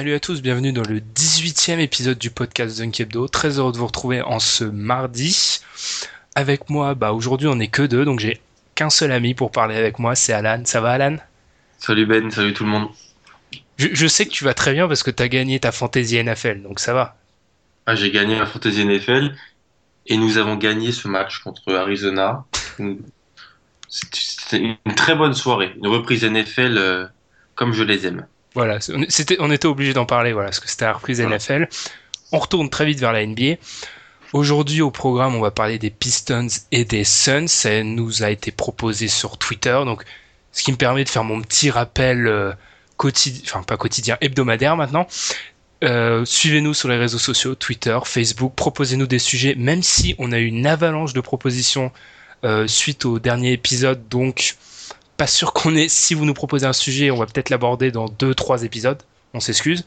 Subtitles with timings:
[0.00, 3.28] Salut à tous, bienvenue dans le 18e épisode du podcast Dunk Hebdo.
[3.28, 5.60] Très heureux de vous retrouver en ce mardi.
[6.34, 8.40] Avec moi, bah aujourd'hui on n'est que deux, donc j'ai
[8.74, 10.62] qu'un seul ami pour parler avec moi, c'est Alan.
[10.64, 11.18] Ça va Alan?
[11.76, 12.88] Salut Ben, salut tout le monde.
[13.76, 16.16] je, je sais que tu vas très bien parce que tu as gagné ta fantasy
[16.24, 17.18] NFL, donc ça va.
[17.84, 19.34] Ah, j'ai gagné la Fantasy NFL
[20.06, 22.46] et nous avons gagné ce match contre Arizona.
[23.90, 27.06] C'était une très bonne soirée, une reprise NFL euh,
[27.54, 28.26] comme je les aime.
[28.54, 28.78] Voilà,
[29.38, 31.36] on- était obligé d'en parler, voilà, parce que c'était la reprise Voilà.
[31.36, 31.68] NFL.
[32.32, 33.56] On retourne très vite vers la NBA.
[34.32, 37.48] Aujourd'hui au programme, on va parler des Pistons et des Suns.
[37.48, 40.04] Ça nous a été proposé sur Twitter, donc
[40.52, 42.52] ce qui me permet de faire mon petit rappel euh,
[42.96, 45.06] quotidien, enfin pas quotidien, hebdomadaire maintenant.
[45.82, 48.52] Euh, Suivez-nous sur les réseaux sociaux, Twitter, Facebook.
[48.54, 51.90] Proposez-nous des sujets, même si on a eu une avalanche de propositions
[52.44, 54.56] euh, suite au dernier épisode, donc
[55.20, 55.90] pas sûr qu'on ait.
[55.90, 59.02] Si vous nous proposez un sujet, on va peut-être l'aborder dans deux, trois épisodes.
[59.34, 59.84] On s'excuse.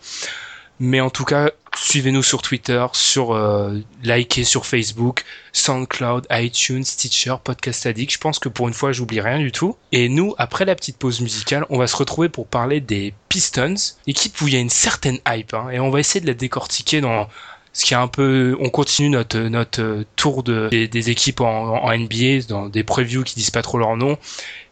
[0.80, 7.34] Mais en tout cas, suivez-nous sur Twitter, sur euh, likez sur Facebook, SoundCloud, iTunes, Stitcher,
[7.44, 8.14] Podcast Addict.
[8.14, 9.76] Je pense que pour une fois, j'oublie rien du tout.
[9.92, 13.74] Et nous, après la petite pause musicale, on va se retrouver pour parler des Pistons,
[14.06, 16.36] équipe où il y a une certaine hype, hein, et on va essayer de la
[16.36, 17.28] décortiquer dans
[17.74, 18.56] ce qui est un peu.
[18.60, 23.24] On continue notre notre euh, tour de des, équipes en, en NBA, dans des previews
[23.24, 24.20] qui disent pas trop leur nom.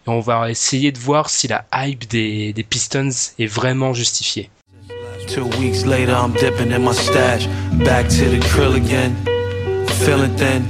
[0.08, 4.50] Et on va essayer de voir si la hype des, des Pistons est vraiment justifiée.
[5.28, 7.48] Two weeks later, I'm dipping in my stash.
[7.86, 9.16] Back to the krill again.
[10.04, 10.64] Feeling thin.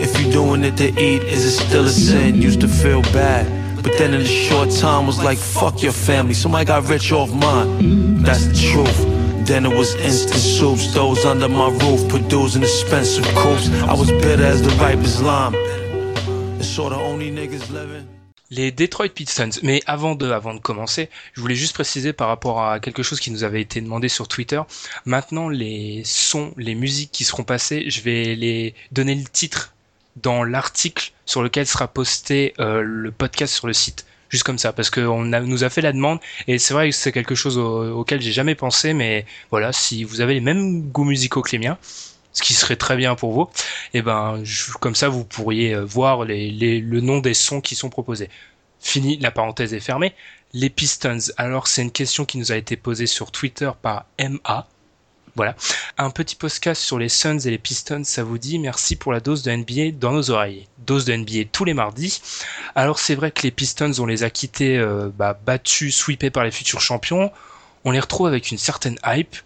[0.00, 2.40] If you doing it to eat, is it still a sin?
[2.40, 3.46] Used to feel bad.
[3.82, 6.32] But then in a short time was like, fuck your family.
[6.32, 8.22] Somebody got rich off mine.
[8.22, 9.46] That's the truth.
[9.46, 10.94] Then it was instant soups.
[10.94, 13.70] Those under my roof, producing expensive coops.
[13.82, 15.54] I was bitter as the ripest lime.
[15.54, 18.08] And so the only niggas living.
[18.50, 19.50] Les Detroit Pistons.
[19.62, 23.20] Mais avant de, avant de commencer, je voulais juste préciser par rapport à quelque chose
[23.20, 24.60] qui nous avait été demandé sur Twitter.
[25.04, 29.72] Maintenant, les sons, les musiques qui seront passées, je vais les donner le titre
[30.16, 34.04] dans l'article sur lequel sera posté euh, le podcast sur le site.
[34.30, 37.10] Juste comme ça, parce qu'on nous a fait la demande et c'est vrai que c'est
[37.10, 41.04] quelque chose au- auquel j'ai jamais pensé, mais voilà, si vous avez les mêmes goûts
[41.04, 41.78] musicaux que les miens,
[42.32, 43.48] ce qui serait très bien pour vous,
[43.94, 47.60] et ben je- comme ça vous pourriez euh, voir les, les- le nom des sons
[47.60, 48.30] qui sont proposés.
[48.80, 50.14] Fini, la parenthèse est fermée.
[50.52, 51.18] Les Pistons.
[51.36, 54.66] Alors c'est une question qui nous a été posée sur Twitter par MA.
[55.36, 55.54] Voilà.
[55.96, 59.20] Un petit podcast sur les Suns et les Pistons, ça vous dit merci pour la
[59.20, 60.66] dose de NBA dans nos oreilles.
[60.78, 62.20] Dose de NBA tous les mardis.
[62.74, 66.42] Alors c'est vrai que les Pistons, on les a quittés, euh, bah, battus, sweepés par
[66.44, 67.30] les futurs champions.
[67.84, 69.36] On les retrouve avec une certaine hype.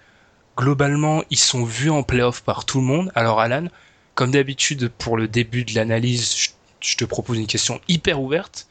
[0.56, 3.11] Globalement, ils sont vus en playoff par tout le monde.
[3.15, 3.67] Alors Alan,
[4.15, 8.69] comme d'habitude pour le début de l'analyse, je, te propose une question hyper ouverte.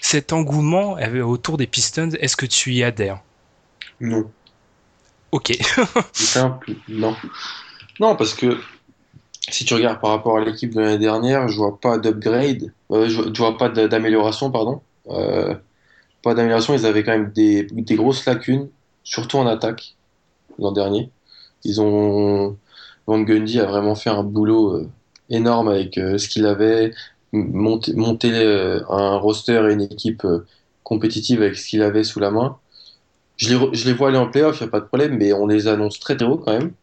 [0.00, 3.20] Cet engouement euh, autour des Pistons, est-ce que tu y adhères?
[4.00, 4.30] Non.
[5.32, 5.56] Ok.
[6.12, 7.16] Simple, non.
[8.00, 8.58] Non, parce que
[9.48, 13.08] si tu regardes par rapport à l'équipe de l'année dernière, je vois pas d'upgrade, euh,
[13.08, 14.82] je, je vois pas d'amélioration, pardon.
[15.08, 15.54] Euh,
[16.22, 18.68] pas d'amélioration, ils avaient quand même des, des grosses lacunes,
[19.04, 19.94] surtout en attaque.
[20.58, 21.10] l'an dernier.
[21.64, 22.58] Ils ont
[23.06, 24.90] Van Gundy a vraiment fait un boulot euh,
[25.30, 26.92] énorme avec euh, ce qu'il avait,
[27.32, 30.26] monter, monter euh, un roster et une équipe
[30.84, 32.58] compétitive avec ce qu'il avait sous la main.
[33.36, 35.16] Je les, re- je les vois aller en playoff, il n'y a pas de problème,
[35.18, 36.74] mais on les annonce très très haut quand même.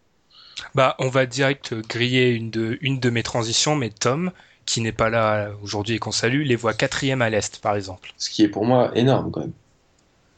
[0.76, 4.32] Bah, on va direct griller une de, une de mes transitions, mais Tom,
[4.66, 8.14] qui n'est pas là aujourd'hui et qu'on salue, les voit quatrième à l'Est, par exemple.
[8.16, 9.54] Ce qui est pour moi énorme quand même.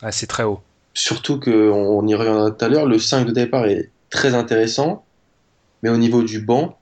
[0.01, 0.63] Ah, c'est très haut.
[0.95, 5.03] Surtout qu'on on y reviendra tout à l'heure, le 5 de départ est très intéressant,
[5.81, 6.77] mais au niveau du banc,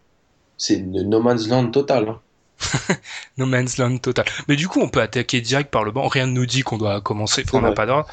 [0.57, 2.10] c'est une no man's land total.
[2.10, 2.95] hein.
[3.38, 4.25] No man's land total.
[4.48, 6.07] Mais du coup, on peut attaquer direct par le banc.
[6.07, 7.44] Rien ne nous dit qu'on doit commencer.
[7.48, 8.07] Enfin, on n'a pas d'ordre.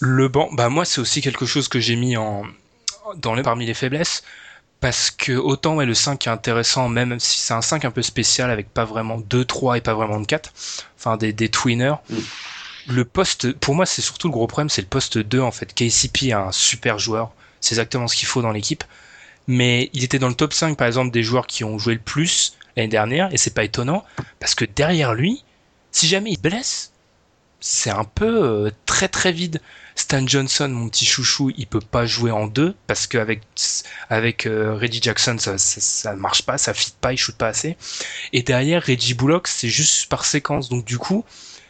[0.00, 2.42] Le banc, bah moi, c'est aussi quelque chose que j'ai mis en
[3.16, 4.22] dans les parmi les faiblesses.
[4.80, 8.02] Parce que autant ouais, le 5 est intéressant, même si c'est un 5 un peu
[8.02, 10.52] spécial avec pas vraiment 2, 3 et pas vraiment de 4.
[10.98, 11.94] Enfin, des, des twinners.
[12.10, 12.16] Mm.
[12.88, 15.72] Le poste, pour moi, c'est surtout le gros problème, c'est le poste 2 en fait.
[15.74, 17.32] KCP est un super joueur.
[17.60, 18.84] C'est exactement ce qu'il faut dans l'équipe.
[19.46, 22.00] Mais il était dans le top 5 par exemple des joueurs qui ont joué le
[22.00, 24.04] plus l'année dernière, et c'est pas étonnant,
[24.38, 25.44] parce que derrière lui,
[25.92, 26.92] si jamais il se blesse,
[27.60, 29.60] c'est un peu euh, très très vide.
[29.94, 33.40] Stan Johnson, mon petit chouchou, il peut pas jouer en deux parce qu'avec
[34.10, 37.48] avec euh, Reggie Jackson, ça, ça ça marche pas, ça fit pas, il shoot pas
[37.48, 37.78] assez.
[38.34, 40.68] Et derrière Reggie Bullock, c'est juste par séquence.
[40.68, 41.24] Donc du coup,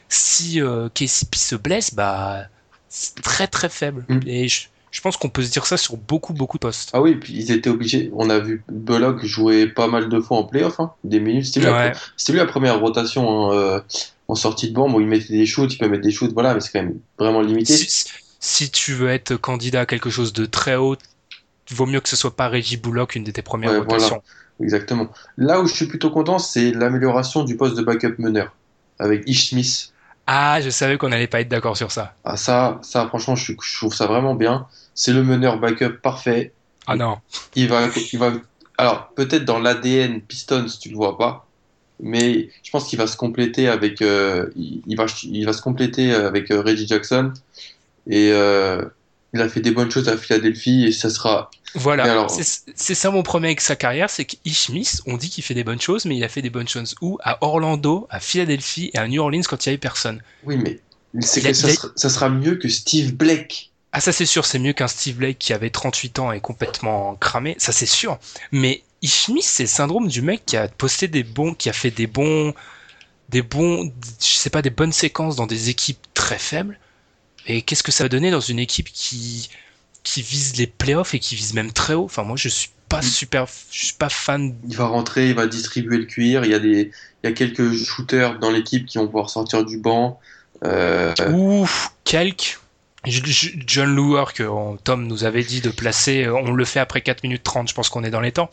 [0.08, 2.46] si euh, KCP se blesse, bah
[2.88, 4.04] c'est très très faible.
[4.08, 4.20] Mm.
[4.26, 4.66] Et je,
[4.96, 6.88] je pense qu'on peut se dire ça sur beaucoup beaucoup de postes.
[6.94, 8.10] Ah oui, puis ils étaient obligés.
[8.14, 11.44] On a vu Bullock jouer pas mal de fois en playoff, hein, des minutes.
[11.44, 11.92] C'était lui, la- Ouais.
[12.16, 13.80] c'était lui la première rotation hein, euh,
[14.28, 14.88] en sortie de banc.
[14.88, 16.98] Bon, il mettait des shoots, il peut mettre des shoots, voilà, mais c'est quand même
[17.18, 17.76] vraiment limité.
[17.76, 18.06] Si,
[18.40, 20.96] si tu veux être candidat à quelque chose de très haut,
[21.72, 24.22] vaut mieux que ce soit pas Reggie Bullock, une de tes premières Ouais, rotations.
[24.62, 25.10] Exactement.
[25.36, 28.56] Là où je suis plutôt content, c'est l'amélioration du poste de backup meneur
[28.98, 29.92] avec Ish Smith.
[30.26, 32.14] Ah, je savais qu'on allait pas être d'accord sur ça.
[32.24, 34.66] Ah, ça, ça, franchement, je, trouve ça vraiment bien.
[34.94, 36.52] C'est le meneur backup parfait.
[36.86, 37.18] Ah non.
[37.54, 38.32] Il va, il va,
[38.78, 41.46] alors peut-être dans l'ADN Pistons, tu le vois pas,
[42.00, 45.62] mais je pense qu'il va se compléter avec, euh, il, il va, il va se
[45.62, 47.32] compléter avec euh, Reggie Jackson
[48.06, 48.84] et euh,
[49.34, 51.50] il a fait des bonnes choses à Philadelphie et ça sera.
[51.74, 55.44] Voilà, alors- c'est ça mon premier avec sa carrière, c'est qu'Ish Smith, on dit qu'il
[55.44, 57.18] fait des bonnes choses, mais il a fait des bonnes choses où?
[57.22, 60.22] À Orlando, à Philadelphie et à New Orleans quand il y avait personne.
[60.44, 60.80] Oui, mais
[61.20, 63.72] c'est a- que ça, a- sera, ça sera mieux que Steve Blake.
[63.92, 67.14] Ah ça c'est sûr, c'est mieux qu'un Steve Blake qui avait 38 ans et complètement
[67.16, 68.18] cramé, ça c'est sûr.
[68.52, 71.72] Mais Ish Smith, c'est le syndrome du mec qui a posté des bons, qui a
[71.74, 72.54] fait des bons,
[73.28, 76.78] des bons, je sais pas, des bonnes séquences dans des équipes très faibles.
[77.46, 79.48] Et qu'est-ce que ça va donner dans une équipe qui
[80.02, 82.04] qui vise les playoffs et qui vise même très haut?
[82.04, 85.46] Enfin moi je suis pas super, je suis pas fan Il va rentrer, il va
[85.48, 86.44] distribuer le cuir.
[86.44, 86.92] Il y a des,
[87.24, 90.20] il y a quelques shooters dans l'équipe qui vont pouvoir sortir du banc.
[90.64, 92.60] Euh, Ouf, quelques.
[93.04, 97.00] John Lure, que on- Tom nous avait dit de placer, euh, on le fait après
[97.02, 98.50] 4 minutes 30, je pense qu'on est dans les temps.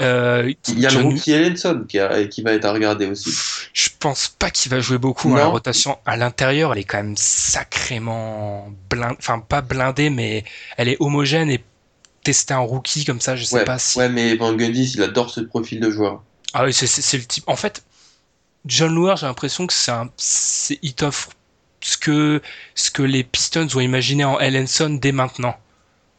[0.00, 3.06] Euh, il y a John- le rookie Ellenson qui, a- qui va être à regarder
[3.06, 3.30] aussi.
[3.72, 5.32] Je pense pas qu'il va jouer beaucoup.
[5.34, 10.44] hein, La rotation à l'intérieur, elle est quand même sacrément blindée, enfin pas blindée, mais
[10.76, 11.62] elle est homogène et
[12.24, 13.98] tester un rookie comme ça, je sais Ouais, pas si.
[13.98, 16.22] ouais, mais Van Gundy, il adore ce profil de joueur.
[16.52, 17.44] Ah oui, c'est- le type.
[17.46, 17.82] En fait,
[18.66, 20.10] John Lure, j'ai l'impression que c'est un,
[20.82, 21.30] il t'offre
[21.80, 22.42] ce que,
[22.74, 25.56] ce que les Pistons ont imaginé en Ellenson dès maintenant.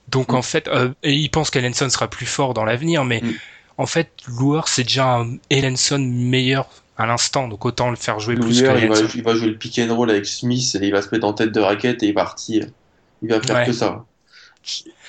[0.07, 0.35] Donc Mm.
[0.35, 3.33] en fait, euh, et il pense qu'Ellenson sera plus fort dans l'avenir, mais Mm.
[3.77, 8.35] En fait, Lure, c'est déjà un Ellenson meilleur à l'instant, donc autant le faire jouer
[8.35, 9.07] plus que il va, Ellenson.
[9.15, 11.33] il va jouer le pick and roll avec Smith et il va se mettre en
[11.33, 12.67] tête de raquette et il va partir.
[13.23, 13.65] Il va faire Ouais.
[13.65, 14.05] que ça.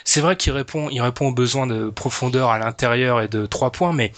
[0.05, 3.71] C'est vrai qu'il répond, il répond aux besoins de profondeur à l'intérieur et de trois
[3.71, 4.13] points, mais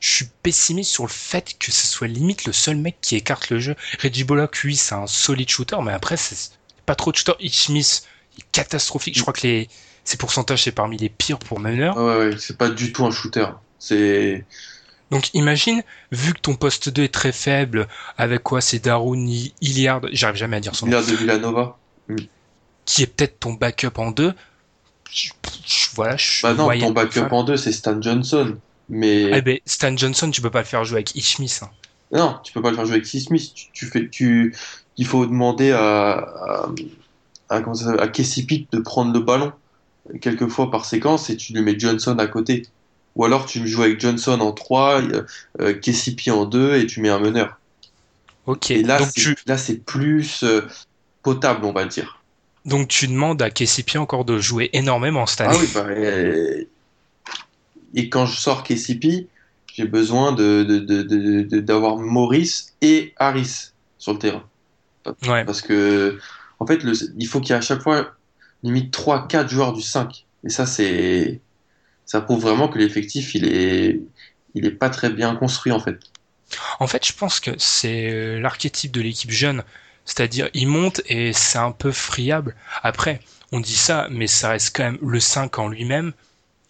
[0.00, 3.48] je suis pessimiste sur le fait que ce soit limite le seul mec qui écarte
[3.50, 3.76] le jeu.
[4.02, 6.50] Reggie Bullock, lui, c'est un solide shooter, mais après, c'est
[6.84, 7.32] pas trop de shooter.
[7.40, 8.02] Hitch Smith,
[8.36, 9.16] il est catastrophique.
[9.16, 9.68] Je crois que les,
[10.04, 11.96] ses pourcentages, c'est parmi les pires pour meneur.
[11.96, 13.46] Ouais, ouais, c'est pas du tout un shooter.
[13.80, 14.44] C'est.
[15.10, 15.82] Donc imagine,
[16.12, 19.26] vu que ton poste 2 est très faible, avec quoi c'est Darun
[19.60, 21.78] Hilliard, j'arrive jamais à dire son nom, Villard de Villanova.
[22.84, 24.32] qui est peut-être ton backup en deux,
[25.10, 25.30] je-
[25.66, 28.56] je- voilà, je suis Bah non, ton backup en deux, c'est Stan Johnson.
[28.88, 29.30] Mais.
[29.38, 31.60] Eh ben, Stan Johnson, tu peux pas le faire jouer avec Hitch Smith.
[31.62, 31.70] hein.
[32.12, 33.52] Non, tu peux pas le faire jouer avec Smith.
[33.54, 34.54] Tu, tu fais, tu,
[34.96, 36.68] il faut demander à, à,
[37.48, 39.52] à, de prendre le ballon
[40.20, 42.66] quelques fois par séquence et tu lui mets Johnson à côté.
[43.16, 45.02] Ou alors tu joues avec Johnson en 3,
[45.60, 47.58] euh, KCP en 2 et tu mets un meneur.
[48.46, 50.62] Ok, Et là, donc, c'est, tu, là, c'est plus euh,
[51.22, 52.22] potable, on va dire.
[52.64, 55.54] donc tu demandes à KCP encore de jouer énormément cette année.
[55.56, 56.64] Ah oui, bah, euh,
[57.94, 59.28] et quand je sors KCP,
[59.74, 64.44] j'ai besoin de, de, de, de- de- d'avoir Maurice et Harris sur le terrain.
[65.26, 65.44] Ouais.
[65.44, 66.18] Parce que,
[66.58, 68.12] en fait, le, il faut qu'il y ait à chaque fois
[68.62, 70.26] limite 3-4 joueurs du 5.
[70.44, 71.40] Et ça, c'est,
[72.10, 74.00] ça prouve vraiment que l'effectif, il est,
[74.54, 75.98] il est pas très bien construit en fait.
[76.80, 79.62] En fait, je pense que c'est euh, l'archétype de l'équipe jeune.
[80.04, 82.56] C'est-à-dire, il monte et c'est un peu friable.
[82.82, 83.20] Après,
[83.52, 86.12] on dit ça, mais ça reste quand même le 5 en lui-même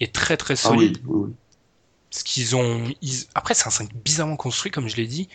[0.01, 0.99] est très très solide.
[1.03, 1.33] Ah oui, oui.
[2.11, 2.85] Ce qu'ils ont.
[3.01, 5.29] ils- Après, c'est un 5 bizarrement construit, comme je l'ai dit.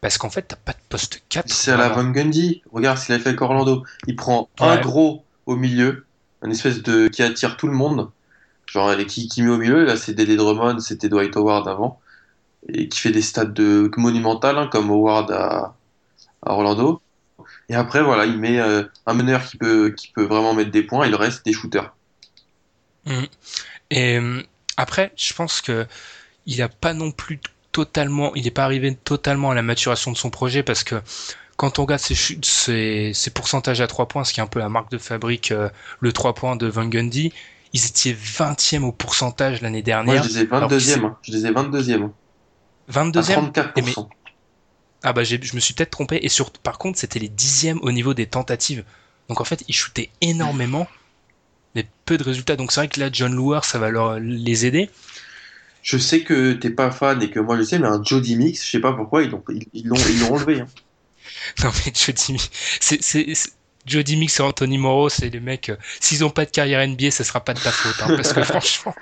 [0.00, 1.48] Parce qu'en fait, t'as pas de poste 4.
[1.52, 1.88] C'est à la.
[1.90, 2.62] Van Gundy.
[2.72, 3.84] Regarde ce qu'il a fait avec Orlando.
[4.08, 6.06] Il prend un gros au milieu,
[6.42, 8.10] un espèce de qui attire tout le monde.
[8.66, 9.84] Genre qui, qui met au milieu.
[9.84, 12.00] Là, c'est Dédé Drummond, c'était Dwight Howard avant,
[12.68, 15.74] et qui fait des stats de monumentales hein, comme Howard à,
[16.42, 17.00] Orlando.
[17.68, 21.06] Et après, voilà, il met euh, un meneur qui peut vraiment mettre des points.
[21.06, 21.94] Et le reste des shooters.
[23.90, 24.42] Et euh,
[24.76, 25.86] après, je pense que
[26.46, 27.40] il a pas non plus
[27.72, 31.00] totalement, il n'est pas arrivé totalement à la maturation de son projet parce que
[31.56, 34.90] quand on regarde ses pourcentages à 3 points, ce qui est un peu la marque
[34.90, 35.68] de fabrique, euh,
[36.00, 37.32] le 3 points de Van Gundy,
[37.74, 40.22] ils étaient 20e au pourcentage l'année Moi, dernière.
[40.22, 41.04] je les ai alors qu'il 22e.
[41.04, 41.16] hein.
[41.22, 42.10] Je les ai 22e.
[42.88, 44.08] À 22e 34%.
[45.02, 47.78] Ah bah j'ai- je me suis peut-être trompé et sur par contre c'était les dixièmes
[47.82, 48.84] au niveau des tentatives.
[49.28, 50.86] Donc en fait ils shootaient énormément
[51.74, 52.56] mais peu de résultats.
[52.56, 54.88] Donc c'est vrai que là John Luer ça va leur les aider.
[55.82, 58.64] Je sais que t'es pas fan et que moi je sais, mais un Jody Mix,
[58.64, 60.60] je sais pas pourquoi ils l'ont ils, ils l'ont ils l'ont enlevé.
[60.60, 60.66] hein.
[61.64, 62.50] Non mais Jody Mi-
[62.80, 63.52] c'est c'est c'est-
[63.86, 67.10] Jody Mix et Anthony Morrow c'est les mecs euh, s'ils ont pas de carrière NBA
[67.10, 68.94] ça sera pas de ta faute hein, parce que franchement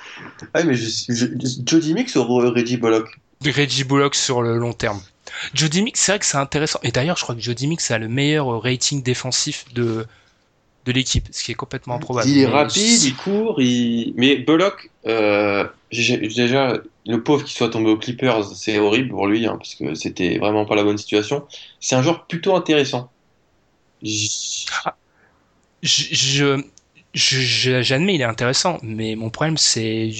[0.54, 1.26] mais je, je-
[1.66, 3.08] Jody Mix ou Reggie Bullock?
[3.44, 5.02] Reggie Bullock sur le long terme.
[5.54, 7.98] Jody Mix c'est vrai que c'est intéressant et d'ailleurs je crois que Jody Mix a
[7.98, 10.06] le meilleur euh, rating défensif de
[10.86, 12.28] de l'équipe ce qui est complètement improbable.
[12.28, 14.14] Il est Mais rapide, il court, il...
[14.16, 19.46] mais Bullock, euh, déjà, le pauvre qui soit tombé aux Clippers, c'est horrible pour lui,
[19.46, 21.46] hein, parce que c'était vraiment pas la bonne situation.
[21.80, 23.11] C'est un joueur plutôt intéressant.
[24.02, 24.66] Je,
[25.82, 26.62] je-
[27.14, 30.10] je- j'admets, il est intéressant, mais mon problème, c'est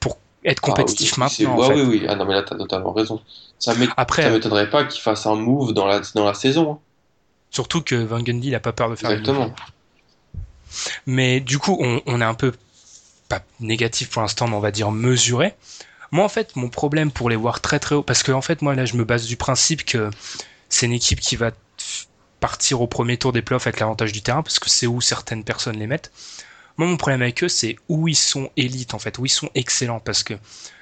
[0.00, 1.54] pour être compétitif Ah, oui, maintenant.
[1.54, 1.82] en ouais, fait.
[1.82, 3.20] oui, oui, ah non, mais là, t'as totalement raison.
[3.58, 6.72] Ça ça m'étonnerait pas qu'il fasse un move dans la, dans la saison.
[6.72, 6.78] hein.
[7.50, 9.54] surtout que Van Gundy, il a pas peur de faire Exactement.
[11.06, 12.52] Mais du coup, on, on est un peu
[13.28, 15.54] pas négatif pour l'instant, mais on va dire mesuré.
[16.10, 18.62] Moi, en fait, mon problème pour les voir très très haut, parce que en fait,
[18.62, 20.10] moi là, je me base du principe que
[20.68, 21.52] c'est une équipe qui va
[22.42, 25.44] partir au premier tour des playoffs avec l'avantage du terrain, parce que c'est où certaines
[25.44, 26.10] personnes les mettent.
[26.76, 29.48] Moi, mon problème avec eux, c'est où ils sont élites, en fait, où ils sont
[29.54, 30.34] excellents, parce que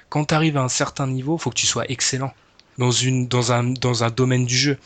[0.09, 2.33] quand tu arrives à un certain niveau, faut que tu sois excellent
[2.79, 4.79] dans une dans un dans un domaine du jeu.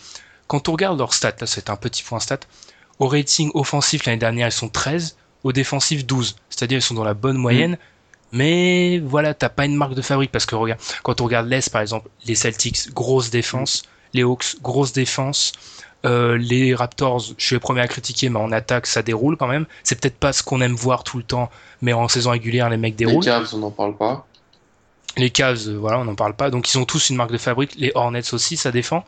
[0.48, 2.42] Quand on regarde leurs stats, là, c'est un petit point stat.
[3.00, 6.36] Au rating offensif l'année dernière, ils sont 13, au défensif 12.
[6.50, 7.78] C'est-à-dire ils sont dans la bonne moyenne.
[8.34, 11.70] Mais voilà, t'as pas une marque de fabrique parce que regarde, quand on regarde l'Est
[11.70, 15.54] par exemple, les Celtics, grosse défense, les Hawks, grosse défense,
[16.06, 19.48] euh, les Raptors, je suis le premier à critiquer, mais en attaque ça déroule quand
[19.48, 19.66] même.
[19.84, 21.50] C'est peut-être pas ce qu'on aime voir tout le temps,
[21.82, 23.24] mais en saison régulière les mecs Les déroulent.
[23.24, 24.28] Cavs, on n'en parle pas.
[25.18, 26.50] Les Cavs, euh, voilà, on n'en parle pas.
[26.50, 27.76] Donc ils ont tous une marque de fabrique.
[27.78, 29.04] Les Hornets aussi, ça défend.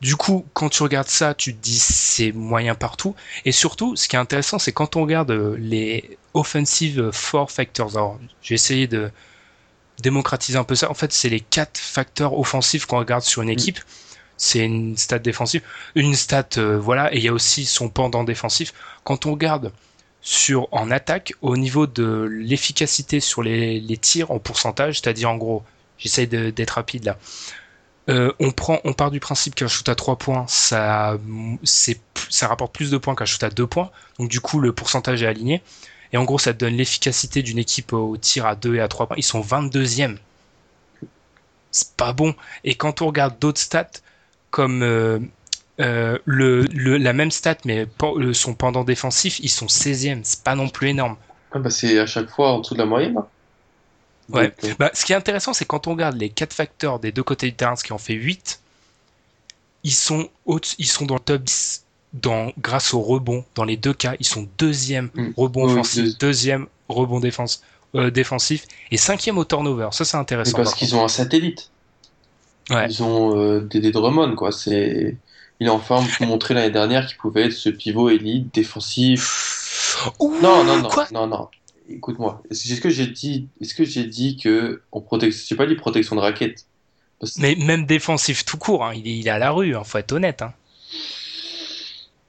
[0.00, 3.14] Du coup, quand tu regardes ça, tu te dis c'est moyen partout.
[3.44, 7.96] Et surtout, ce qui est intéressant, c'est quand on regarde euh, les offensive four factors.
[7.96, 9.10] Alors, j'ai essayé de
[10.02, 10.90] démocratiser un peu ça.
[10.90, 13.78] En fait, c'est les quatre facteurs offensifs qu'on regarde sur une équipe.
[14.44, 15.62] C'est une stat défensive,
[15.94, 18.74] une stat, euh, voilà, et il y a aussi son pendant défensif.
[19.02, 19.72] Quand on regarde
[20.20, 25.62] sur en attaque au niveau de l'efficacité sur les, tirs en pourcentage, c'est-à-dire en gros,
[25.96, 27.16] j'essaye d'être rapide là.
[28.10, 28.52] Euh, on
[28.92, 31.16] part du principe qu'un shoot à 3 points, ça,
[31.64, 33.90] ça rapporte plus de points qu'un shoot à 2 points.
[34.18, 35.62] Donc du coup, le pourcentage est aligné.
[36.12, 39.06] Et en gros, ça donne l'efficacité d'une équipe au tir à 2 et à 3
[39.06, 39.16] points.
[39.16, 40.18] Ils sont 22e.
[41.70, 42.34] C'est pas bon.
[42.62, 43.90] Et quand on regarde d'autres stats,
[44.54, 45.18] comme euh,
[45.80, 50.20] euh, le, le- la même stat, mais le- son pendant défensif, ils sont 16e.
[50.22, 51.16] C'est pas non plus énorme.
[51.50, 53.16] Ah, bah, c'est à chaque fois en dessous de la moyenne.
[53.18, 53.26] hein.
[54.30, 54.54] Ouais.
[54.62, 57.24] Euh, Bah, ce qui est intéressant, c'est quand on regarde les quatre facteurs des deux
[57.24, 58.60] côtés du terrain, ce qui en fait 8,
[59.82, 60.28] ils sont,
[60.78, 63.44] ils sont dans le top 10 dans, grâce au rebond.
[63.56, 65.30] Dans les deux cas, ils sont deuxième Mm.
[65.36, 67.60] rebond Oui, offensif, deux- deuxième rebond défense,
[67.96, 69.88] euh, défensif et cinquième au turnover.
[69.90, 70.56] Ça, c'est mais intéressant.
[70.58, 71.70] parce par qu'ils ont un satellite.
[72.70, 72.86] Ouais.
[72.88, 74.52] Ils ont euh, Dédé Drummond, quoi.
[74.52, 75.16] C'est...
[75.60, 79.96] Il est en forme pour montrer l'année dernière qu'il pouvait être ce pivot élite défensif.
[80.18, 81.48] Ouh, Non, non, non, Quoi non, non.
[81.88, 82.42] Écoute-moi.
[82.50, 86.16] Est-ce que j'ai dit, est-ce que j'ai dit que on protège, j'ai pas dit protection
[86.16, 86.64] de raquette.
[87.20, 89.84] Parce- Mais même défensif tout court, hein, il, est, il est à la rue, hein,
[89.84, 90.42] faut être honnête.
[90.42, 90.52] Hein.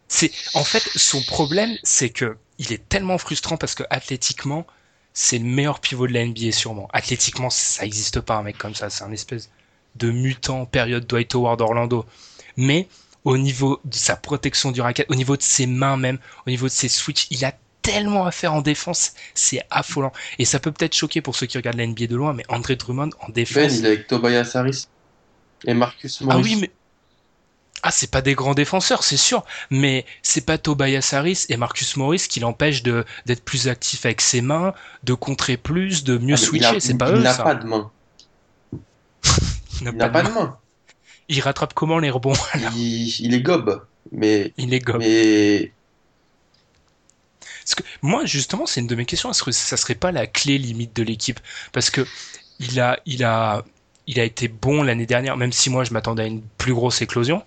[0.08, 4.66] C'est, en fait, son problème, c'est que il est tellement frustrant parce que athlétiquement,
[5.14, 6.88] c'est le meilleur pivot de la NBA sûrement.
[6.94, 8.90] Athlétiquement, ça existe pas un mec comme ça.
[8.90, 9.50] C'est un espèce
[9.96, 12.06] de mutant période Dwight Howard Orlando.
[12.58, 12.88] Mais
[13.24, 16.68] au niveau de sa protection du racket, au niveau de ses mains même, au niveau
[16.68, 20.12] de ses switches, il a tellement à faire en défense, c'est affolant.
[20.40, 22.76] Et ça peut peut-être choquer pour ceux qui regardent la NBA de loin, mais André
[22.76, 23.56] Drummond en défense.
[23.56, 24.88] Ben, il est avec Tobias Harris
[25.66, 26.40] et Marcus Morris.
[26.40, 26.72] Ah oui, mais
[27.84, 31.96] ah, c'est pas des grands défenseurs, c'est sûr, mais c'est pas Tobias Harris et Marcus
[31.98, 34.74] Morris qui l'empêchent de d'être plus actif avec ses mains,
[35.04, 36.80] de contrer plus, de mieux Ah, switcher.
[36.80, 37.44] C'est pas il eux n'a ça.
[37.44, 37.92] pas de main.
[39.80, 40.30] Il n'a pas de main.
[40.30, 40.60] main.
[41.30, 43.86] Il rattrape comment les rebonds Il, il est gobe.
[44.12, 45.02] Mais, Il est gobe.
[45.02, 45.74] mais
[47.64, 49.32] Parce que moi, justement, c'est une de mes questions.
[49.32, 51.40] Est-ce que ça serait pas la clé limite de l'équipe?
[51.72, 52.06] Parce que
[52.60, 53.66] il a, il a,
[54.08, 57.02] il a été bon l'année dernière, même si moi je m'attendais à une plus grosse
[57.02, 57.44] éclosion.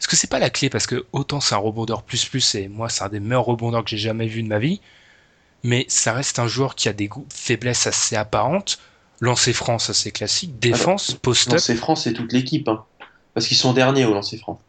[0.00, 0.70] Est-ce que c'est pas la clé?
[0.70, 3.84] Parce que autant c'est un rebondeur plus plus, et moi c'est un des meilleurs rebondeurs
[3.84, 4.80] que j'ai jamais vu de ma vie,
[5.64, 8.80] mais ça reste un joueur qui a des faiblesses assez apparentes.
[9.20, 10.58] Lancer franc, ça c'est classique.
[10.58, 11.54] Défense, post-up.
[11.54, 12.68] lancer franc, c'est toute l'équipe.
[12.68, 12.84] Hein.
[13.34, 14.60] Parce qu'ils sont derniers au lancer franc.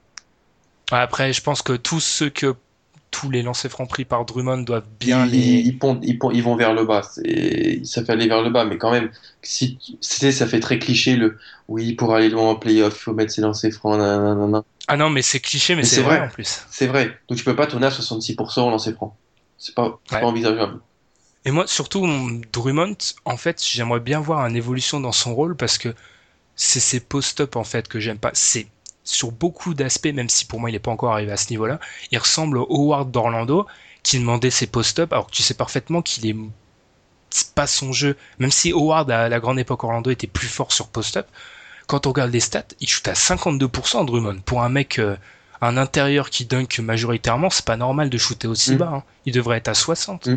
[0.91, 2.55] Après, je pense que tous ceux que
[3.11, 5.37] tous les lancers francs pris par Drummond doivent bien ils, les.
[5.59, 7.01] ils, pondent- ils, pondent- ils vont vers le bas.
[7.83, 9.09] Ça fait aller vers le bas, mais quand même,
[9.41, 11.37] si ça fait très cliché le
[11.67, 13.97] oui, pour aller loin en playoff, il faut mettre ses lancers francs.
[13.97, 14.63] nanana.
[14.89, 16.27] Ah non, mais c'est cliché, mais, Mais c'est vrai, vrai.
[16.27, 16.61] en plus.
[16.69, 17.17] C'est vrai.
[17.27, 19.17] Donc tu peux pas tourner à 66% au lancer franc.
[19.57, 20.21] C'est pas, Ouais.
[20.21, 20.79] pas envisageable.
[21.47, 25.55] Et moi, surtout, mon Drummond, en fait, j'aimerais bien voir une évolution dans son rôle
[25.55, 25.95] parce que
[26.57, 28.31] c'est ses post-up, en fait, que j'aime pas.
[28.33, 28.67] C'est
[29.05, 31.79] sur beaucoup d'aspects, même si pour moi il n'est pas encore arrivé à ce niveau-là,
[32.11, 33.65] il ressemble au Howard d'Orlando
[34.03, 36.35] qui demandait ses post-up alors que tu sais parfaitement qu'il est
[37.29, 38.17] c'est pas son jeu.
[38.39, 41.27] Même si Howard à la grande époque Orlando était plus fort sur post-up,
[41.87, 44.39] quand on regarde les stats, il shoot à 52% Drummond.
[44.45, 45.15] Pour un mec, euh,
[45.61, 48.77] un intérieur qui dunk majoritairement, c'est pas normal de shooter aussi Mm.
[48.77, 48.91] bas.
[48.93, 49.03] hein.
[49.25, 50.27] Il devrait être à 60.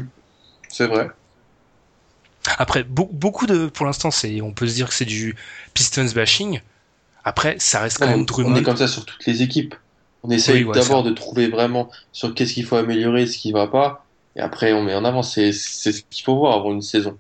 [0.71, 1.11] C'est vrai.
[2.59, 5.37] Après, beau- beaucoup de, pour l'instant, c'est, on peut se dire que c'est du
[5.75, 6.61] Pistons bashing.
[7.23, 8.57] Après, ça reste quand même on Drummond.
[8.57, 9.75] est comme ça sur toutes les équipes.
[10.23, 13.53] On essaye Oui, ouais, d'abord de trouver vraiment sur qu'est-ce qu'il faut améliorer, ce qui
[13.53, 14.05] va pas,
[14.37, 15.23] et après on met en avant.
[15.23, 17.19] C'est ce qu'il faut voir avant une saison.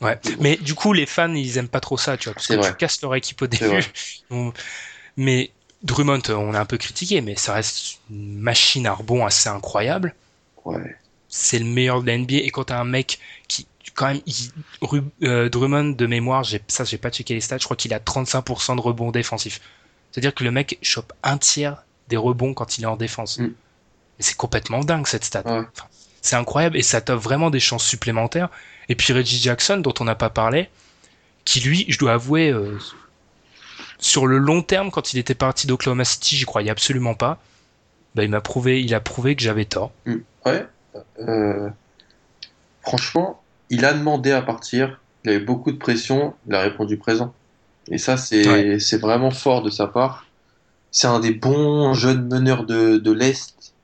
[0.00, 0.18] Ouais.
[0.40, 2.70] Mais du coup, les fans, ils aiment pas trop ça, tu vois, parce que vrai.
[2.70, 3.82] tu casses leur équipe au début.
[4.30, 4.52] On-
[5.16, 5.50] Mais
[5.82, 10.14] Drummond, on a un peu critiqué, mais ça reste une machine à rebond assez incroyable.
[10.64, 10.96] Ouais.
[11.36, 12.36] C'est le meilleur de la NBA.
[12.36, 13.18] Et quand t'as un mec
[13.48, 17.40] qui, quand même, il- Ru- euh, Drummond de mémoire, j'ai, ça, j'ai pas checké les
[17.40, 19.60] stats, je crois qu'il a 35% de rebonds défensifs.
[20.12, 23.38] C'est-à-dire que le mec chope un tiers des rebonds quand il est en défense.
[23.40, 23.48] Mm.
[24.20, 25.42] C'est complètement dingue cette stat.
[25.44, 25.66] Ouais.
[25.76, 25.88] Enfin,
[26.22, 28.48] c'est incroyable et ça t'offre vraiment des chances supplémentaires.
[28.88, 30.68] Et puis Reggie Jackson, dont on n'a pas parlé,
[31.44, 32.78] qui lui, je dois avouer, euh,
[33.98, 37.40] sur le long terme, quand il était parti d'Oklahoma City, j'y croyais absolument pas.
[38.14, 39.90] Bah, il m'a prouvé, il a prouvé que j'avais tort.
[40.46, 40.64] Ouais.
[41.20, 41.68] Euh,
[42.82, 45.00] franchement, il a demandé à partir.
[45.24, 46.34] Il avait beaucoup de pression.
[46.48, 47.34] Il a répondu présent.
[47.90, 48.78] Et ça, c'est Ouais.
[48.98, 50.26] vraiment fort de sa part.
[50.90, 53.74] C'est un des bons jeunes meneurs de, de l'Est.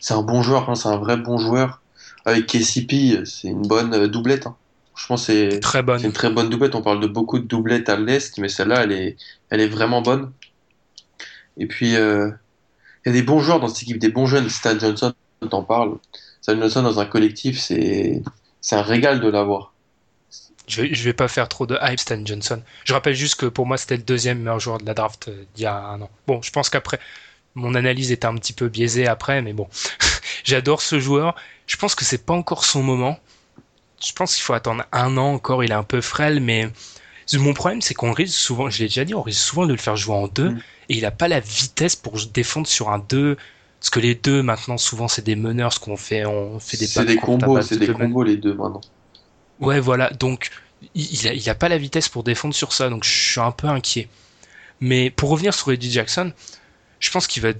[0.00, 1.82] C'est un bon joueur, hein, c'est un vrai bon joueur.
[2.24, 4.46] Avec KCP, c'est une bonne doublette.
[4.46, 4.56] hein.
[4.94, 6.04] Franchement, c'est Très c'est bonne.
[6.04, 6.74] une très bonne doublette.
[6.74, 9.16] On parle de beaucoup de doublettes à l'Est, mais celle-là, elle est,
[9.50, 10.32] elle est vraiment bonne.
[11.58, 12.30] Et puis, euh,
[13.04, 14.48] il y a des bons joueurs dans cette équipe, des bons jeunes.
[14.48, 15.12] Stan Johnson,
[15.50, 15.96] t'en parles.
[16.46, 18.22] Stan Johnson dans un collectif, c'est
[18.60, 19.72] c'est un régal de l'avoir.
[20.68, 22.62] Je vais, je vais pas faire trop de hype, Stan Johnson.
[22.84, 25.44] Je rappelle juste que pour moi, c'était le deuxième meilleur joueur de la draft euh,
[25.56, 26.10] d'il y a un an.
[26.28, 27.00] Bon, je pense qu'après,
[27.56, 29.66] mon analyse était un petit peu biaisée après, mais bon.
[30.44, 31.34] J'adore ce joueur.
[31.66, 33.18] Je pense que c'est pas encore son moment.
[34.00, 35.64] Je pense qu'il faut attendre un an encore.
[35.64, 36.70] Il est un peu frêle, mais
[37.34, 39.78] mon problème, c'est qu'on risque souvent, je l'ai déjà dit, on risque souvent de le
[39.78, 40.62] faire jouer en deux, Mm.
[40.90, 43.36] et il a pas la vitesse pour défendre sur un deux.
[43.80, 46.86] Parce que les deux, maintenant, souvent, c'est des meneurs, ce qu'on fait, on fait des
[46.86, 48.80] C'est des combos, c'est de des combos les deux maintenant.
[49.60, 50.10] Ouais, voilà.
[50.10, 50.50] Donc,
[50.94, 52.88] il il a, il a pas la vitesse pour défendre sur ça.
[52.90, 54.08] Donc, je suis un peu inquiet.
[54.80, 56.32] Mais pour revenir sur Eddie Jackson,
[57.00, 57.50] je pense qu'il va.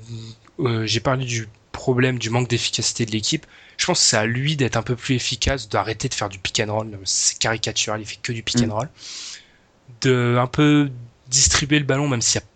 [0.61, 3.47] euh, J'ai parlé du problème du manque d'efficacité de l'équipe.
[3.79, 6.39] Je pense que c'est à lui d'être un peu plus efficace, d'arrêter de faire du
[6.39, 6.99] pick and roll.
[7.05, 8.71] C'est caricatural, il fait que du pick Mm.
[8.71, 8.89] and roll.
[10.01, 10.91] De un peu
[11.29, 12.47] distribuer le ballon, même s'il y a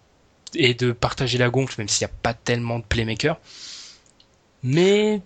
[0.55, 3.39] et de partager la gonfle, même s'il n'y a pas tellement de playmakers.
[4.63, 5.21] Mais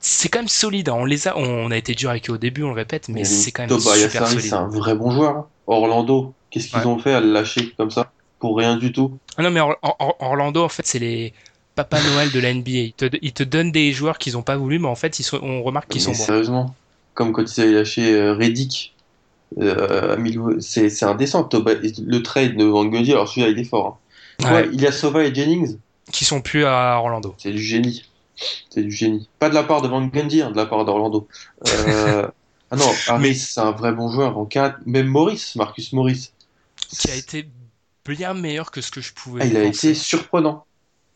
[0.00, 0.88] c'est quand même solide.
[0.88, 0.94] hein.
[0.98, 3.24] On les a, on a été dur avec eux au début, on le répète, mais
[3.24, 4.40] c'est quand même super solide.
[4.42, 5.36] c'est un vrai bon joueur.
[5.36, 5.46] hein.
[5.66, 6.86] Orlando, qu'est-ce qu'ils Ouais.
[6.86, 9.18] ont fait à le lâcher comme ça pour rien du tout?
[9.36, 11.32] Ah non, mais Or- Or- Orlando, en fait, c'est les
[11.76, 12.70] Papa Noël de la NBA.
[12.70, 15.22] Ils te, ils te donnent des joueurs qu'ils n'ont pas voulu, mais en fait, ils
[15.22, 16.16] sont, on remarque qu'ils sont bons.
[16.16, 16.74] Sérieusement,
[17.14, 18.96] comme quand ils avaient lâché euh, Reddick
[19.60, 20.16] euh,
[20.60, 21.42] c'est c'est indécent.
[21.44, 23.86] Toba- le trade de Van Gundy, alors celui-là il est fort.
[23.86, 23.96] hein.
[24.44, 25.78] Ouais, il y a Sova et Jennings,
[26.12, 27.34] Qui sont plus à Orlando.
[27.38, 28.04] c'est du génie.
[28.70, 29.28] C'est du génie.
[29.38, 31.28] Pas de la part de Van Gundy, hein, de la part d'Orlando.
[31.68, 32.26] Euh,
[32.70, 34.78] ah non, Harris, c'est un vrai bon joueur en 4.
[34.86, 36.32] Même Maurice, Marcus Maurice.
[36.88, 37.46] Qui a été
[38.06, 39.88] bien meilleur que ce que je pouvais Ah, il a penser.
[39.90, 40.64] été surprenant.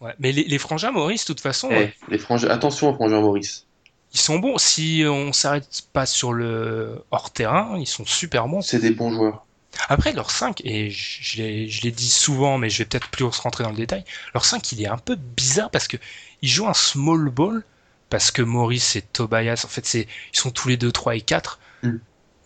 [0.00, 0.12] Ouais.
[0.18, 3.20] Mais les, les frangins Maurice, de toute façon, Eh, ouais, les frangins, attention aux frangins
[3.22, 3.64] Maurice.
[4.12, 4.58] ils sont bons.
[4.58, 8.60] Si on s'arrête pas sur le hors terrain, ils sont super bons.
[8.60, 9.44] C'est des bons joueurs.
[9.88, 13.64] Après, leur 5, et je, je l'ai dit souvent, mais je vais peut-être plus rentrer
[13.64, 15.96] dans le détail, leur 5, il est un peu bizarre parce que
[16.42, 17.64] ils jouent un small ball,
[18.10, 21.20] parce que Maurice et Tobias, en fait, c'est, ils sont tous les deux 3 et
[21.20, 21.96] 4, Mm.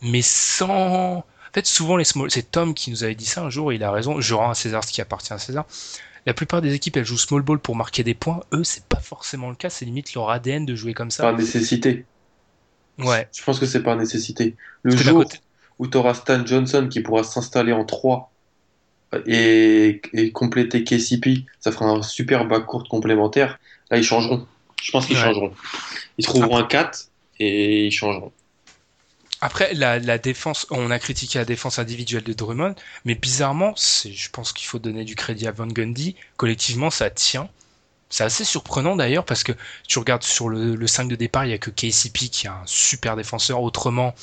[0.03, 1.19] mais sans...
[1.19, 2.31] En fait, souvent, les small...
[2.31, 4.51] c'est Tom qui nous avait dit ça un jour, et il a raison, je rends
[4.51, 5.65] à César ce qui appartient à César.
[6.27, 8.41] La plupart des équipes, elles jouent small ball pour marquer des points.
[8.53, 11.23] Eux, c'est pas forcément le cas, c'est limite leur ADN de jouer comme ça.
[11.23, 12.05] Par nécessité.
[12.99, 13.29] Ouais.
[13.35, 14.57] Je pense que c'est par nécessité.
[14.83, 15.39] Le jour côté-
[15.79, 18.31] où tu auras Stan Johnson qui pourra s'installer en 3
[19.27, 23.59] et, et compléter KCP, ça fera un super bas court complémentaire.
[23.91, 24.47] Là, ils changeront.
[24.83, 25.23] Je pense qu'ils Ouais.
[25.23, 25.53] changeront.
[26.19, 27.09] Ils trouveront un 4
[27.41, 28.33] et ils changeront.
[29.41, 34.29] Après, la, la défense, on a critiqué la défense individuelle de Drummond, mais bizarrement, je
[34.31, 36.17] pense qu'il faut donner du crédit à Van Gundy.
[36.37, 37.49] Collectivement, ça tient.
[38.11, 39.53] C'est assez surprenant d'ailleurs parce que
[39.87, 42.51] tu regardes sur le, le 5 de départ, il y a que KCP qui est
[42.51, 43.63] un super défenseur.
[43.63, 44.15] Autrement,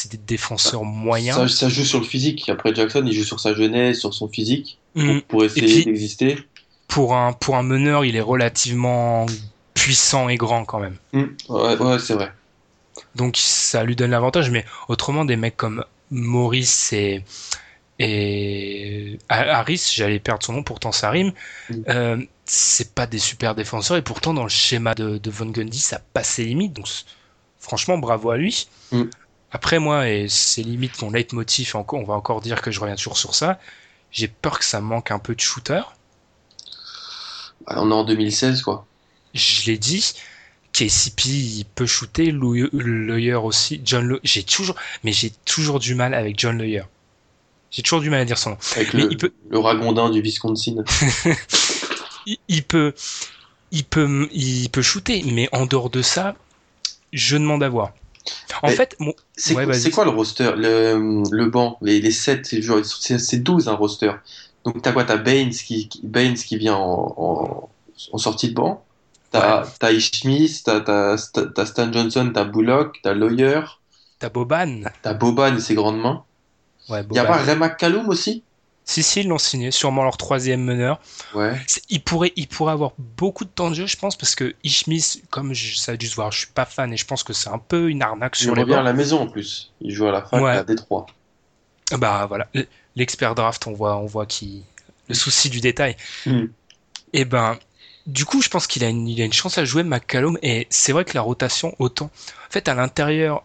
[0.00, 1.52] c'est des défenseurs moyens.
[1.54, 2.48] ça joue sur le physique.
[2.48, 5.20] Après, Jackson, il joue sur sa jeunesse, sur son physique, pour, Mm.
[5.22, 6.38] pour essayer d'exister.
[6.86, 9.26] Pour un, pour un meneur, il est relativement
[9.74, 10.96] puissant et grand quand même.
[11.12, 11.24] Mm.
[11.48, 12.32] Ouais, ouais, c'est vrai.
[13.14, 17.22] Donc ça lui donne l'avantage, mais autrement des mecs comme Maurice et,
[17.98, 21.32] et Harris, j'allais perdre son nom, pourtant ça rime,
[21.70, 21.74] Mm.
[21.88, 25.78] euh, c'est pas des super défenseurs, et pourtant dans le schéma de, de Von Gundy,
[25.80, 26.86] ça passe ses limites, donc
[27.58, 28.68] franchement bravo à lui.
[28.92, 29.02] Mm.
[29.50, 33.16] Après moi, et c'est limite mon leitmotiv, on va encore dire que je reviens toujours
[33.16, 33.58] sur ça,
[34.10, 35.80] j'ai peur que ça manque un peu de shooter.
[37.66, 38.86] On est en 2016, quoi.
[39.34, 40.14] Je l'ai dit,
[40.72, 46.38] KCP il peut shooter, Lawyer aussi, John j'ai toujours, mais j'ai toujours du mal avec
[46.38, 46.84] John Lawyer.
[47.70, 48.58] J'ai toujours du mal à dire son nom.
[48.76, 50.76] Avec Mais le, il peut, le ragondin du Wisconsin.
[52.26, 52.94] il, il peut,
[53.70, 56.34] il peut, il peut shooter, mais en dehors de ça,
[57.12, 57.92] je demande à voir.
[58.62, 60.52] En Mais- fait, mon, C'est Ouais, quoi, le roster?
[60.56, 64.12] Le, le banc, les, les 7, c'est genre- c'est c'est 12 un roster.
[64.64, 65.04] Donc t'as quoi?
[65.04, 67.68] T'as Baines qui, qui- Baines qui vient en, en,
[68.12, 68.84] en sortie de banc.
[69.30, 69.64] T'as
[70.00, 71.16] Smith, t'as
[71.66, 73.60] Stan Johnson, t'as Bullock, t'as Lawyer,
[74.18, 74.82] t'as Boban.
[75.02, 76.24] t'as Boban et ses grandes mains.
[76.88, 78.42] Ouais, Y a pas Ray McCallum aussi?
[78.88, 80.98] Si, si, ils l'ont signé, sûrement leur troisième meneur.
[81.34, 81.60] Ouais.
[81.90, 85.20] Il pourrait, il pourrait avoir beaucoup de temps de jeu, je pense, parce que Ishmis,
[85.28, 87.34] comme je, ça a dû se voir, je suis pas fan et je pense que
[87.34, 89.74] c'est un peu une arnaque Il sur les revient à la maison en plus.
[89.82, 90.56] Il joue à la fac Ouais.
[90.56, 91.04] à Détroit.
[91.98, 92.48] Bah voilà,
[92.96, 94.64] l'expert draft, on voit, on voit qui
[95.08, 95.94] le souci du détail.
[96.24, 96.46] Hmm.
[97.12, 97.58] Et ben,
[98.06, 100.66] du coup, je pense qu'il a une, il a une chance à jouer McCallum et
[100.70, 102.06] c'est vrai que la rotation autant.
[102.06, 103.44] En fait, à l'intérieur,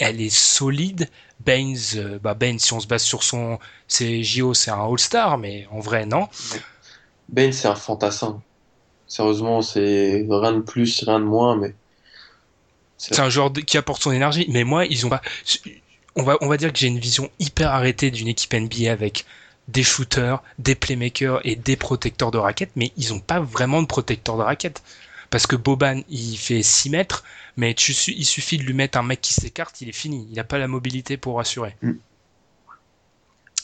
[0.00, 1.08] elle est solide.
[1.38, 5.38] Baines, euh, bah Baines, si on se base sur son, c'est JO, c'est un All-Star,
[5.38, 6.28] mais en vrai non.
[7.28, 8.42] Baines c'est un fantassin.
[9.06, 11.74] Sérieusement, c'est rien de plus, rien de moins, mais
[12.96, 15.22] C'est un joueur qui apporte son énergie, mais moi, ils ont pas.
[16.16, 19.24] On va, on va dire que j'ai une vision hyper arrêtée d'une équipe NBA avec
[19.68, 23.86] des shooters, des playmakers et des protecteurs de raquettes, mais ils ont pas vraiment de
[23.86, 24.82] protecteurs de raquettes.
[25.30, 27.24] Parce que Boban, il fait 6 mètres,
[27.56, 30.26] mais tu, il suffit de lui mettre un mec qui s'écarte, il est fini.
[30.30, 31.76] Il n'a pas la mobilité pour assurer.
[31.82, 31.92] Mm.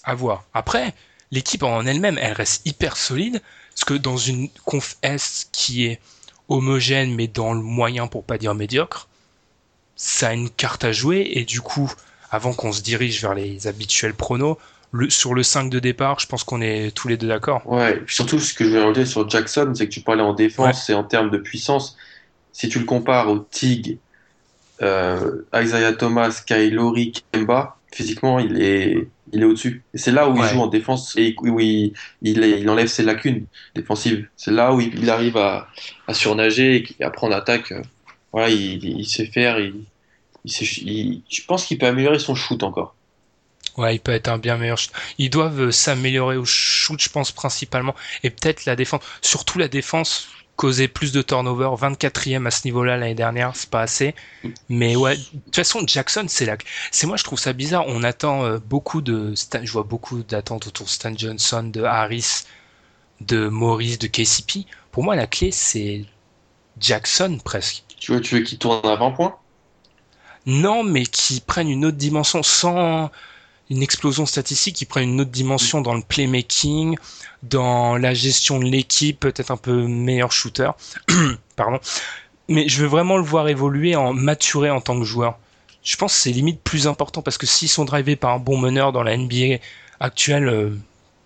[0.04, 0.44] À voir.
[0.54, 0.94] Après,
[1.32, 6.00] l'équipe en elle-même, elle reste hyper solide, parce que dans une conf S qui est
[6.48, 9.08] homogène, mais dans le moyen pour pas dire médiocre,
[9.96, 11.92] ça a une carte à jouer, et du coup,
[12.30, 14.56] avant qu'on se dirige vers les habituels pronos,
[14.96, 17.62] le, sur le 5 de départ, je pense qu'on est tous les deux d'accord.
[17.66, 20.88] Ouais, surtout ce que je vais rajouter sur Jackson, c'est que tu parlais en défense
[20.90, 21.96] et en termes de puissance.
[22.52, 23.98] Si tu le compares au Tig,
[24.82, 29.84] euh, Isaiah Thomas, Kyle Lowry, Kemba, physiquement, il est, il est au-dessus.
[29.94, 30.46] Et c'est là où Ouais.
[30.46, 34.28] il joue en défense et où il, il, enlève ses lacunes défensives.
[34.36, 35.68] C'est là où il, arrive à,
[36.06, 37.72] à surnager et après en attaque,
[38.32, 39.58] voilà, il, il sait faire.
[39.60, 39.84] Il,
[40.44, 42.95] il sait- il- je pense qu'il peut améliorer son shoot encore.
[43.76, 44.78] Ouais, il peut être un bien meilleur.
[44.78, 44.92] shoot.
[45.18, 47.94] Ils doivent euh, s'améliorer au shoot, je pense, principalement.
[48.22, 49.02] Et peut-être la défense.
[49.20, 51.68] Surtout la défense, causer plus de turnover.
[51.76, 54.14] 24e à ce niveau-là l'année dernière, c'est pas assez.
[54.68, 56.56] Mais ouais, de toute façon, Jackson, c'est là.
[56.90, 57.84] C'est moi, je trouve ça bizarre.
[57.86, 59.34] On attend euh, beaucoup de.
[59.62, 62.44] Je vois beaucoup d'attentes autour de Stan Johnson, de Harris,
[63.20, 64.66] de Maurice, de KCP.
[64.90, 66.04] Pour moi, la clé, c'est
[66.80, 67.84] Jackson presque.
[67.98, 69.36] Tu veux, tu veux qu'il tourne à 20 points?
[70.46, 73.10] Non, mais qui prennent une autre dimension sans
[73.70, 76.96] une explosion statistique, qui prennent une autre dimension dans le playmaking,
[77.42, 80.70] dans la gestion de l'équipe, peut-être un peu meilleur shooter.
[81.56, 81.78] Pardon.
[82.48, 85.38] Mais je veux vraiment le voir évoluer, en maturer en tant que joueur.
[85.82, 88.58] Je pense que c'est limite plus important parce que s'ils sont drivés par un bon
[88.58, 89.58] meneur dans la NBA
[90.00, 90.70] actuelle, euh,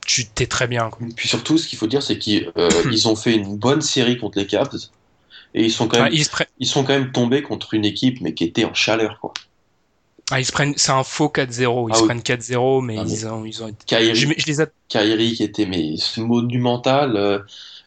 [0.06, 0.90] tu t'es très bien.
[0.90, 1.06] Quoi.
[1.16, 4.18] Puis surtout, ce qu'il faut dire, c'est qu'ils euh, ils ont fait une bonne série
[4.18, 4.70] contre les Cavs.
[5.54, 6.12] Et ils sont quand Ah, même,
[6.58, 9.32] ils sont quand même tombés contre une équipe, mais qui était en chaleur, quoi.
[10.30, 11.88] Ah, ils se prennent, c'est un faux 4-0.
[11.88, 12.06] Ils Ah se oui.
[12.08, 13.84] prennent 4-0, mais, Ah, mais- ils ont, ils ont été.
[13.86, 17.38] Kyrie, Je, je les ai, Kyrie qui était mais monumental, euh,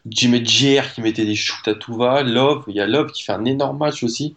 [0.08, 3.22] Jimmy JR qui mettait des shoots à tout va, Love, il y a Love qui
[3.22, 4.36] fait un énorme match aussi.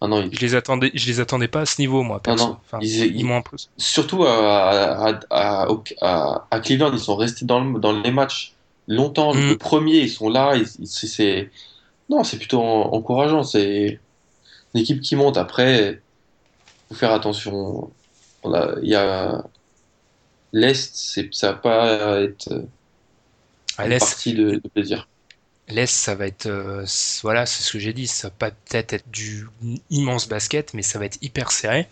[0.00, 2.44] Ah non, il- je les attendais, je les attendais pas à ce niveau, moi, perso.
[2.44, 2.56] non.
[2.66, 3.66] Enfin, Ils- ils m'ont imposé.
[3.76, 8.54] surtout à, à, Cleveland, ils sont restés dans, le- dans les matchs
[8.88, 9.32] longtemps.
[9.34, 9.48] Mm.
[9.50, 10.56] Le premier, ils sont là.
[10.56, 11.50] ils- ils- c'est,
[12.10, 13.44] non, c'est plutôt en- encourageant.
[13.44, 14.00] C'est
[14.74, 15.36] une équipe qui monte.
[15.36, 16.01] Après,
[16.92, 17.94] faut faire attention.
[18.42, 19.44] On a- Il y a
[20.52, 22.48] l'Est, c'est, ça va pas être
[23.76, 25.08] À une l'Est, partie de, de plaisir.
[25.68, 26.84] L'Est, ça va être, euh,
[27.22, 29.46] voilà, c'est ce que j'ai dit, ça va pas peut-être être du
[29.90, 31.88] immense basket, mais ça va être hyper serré.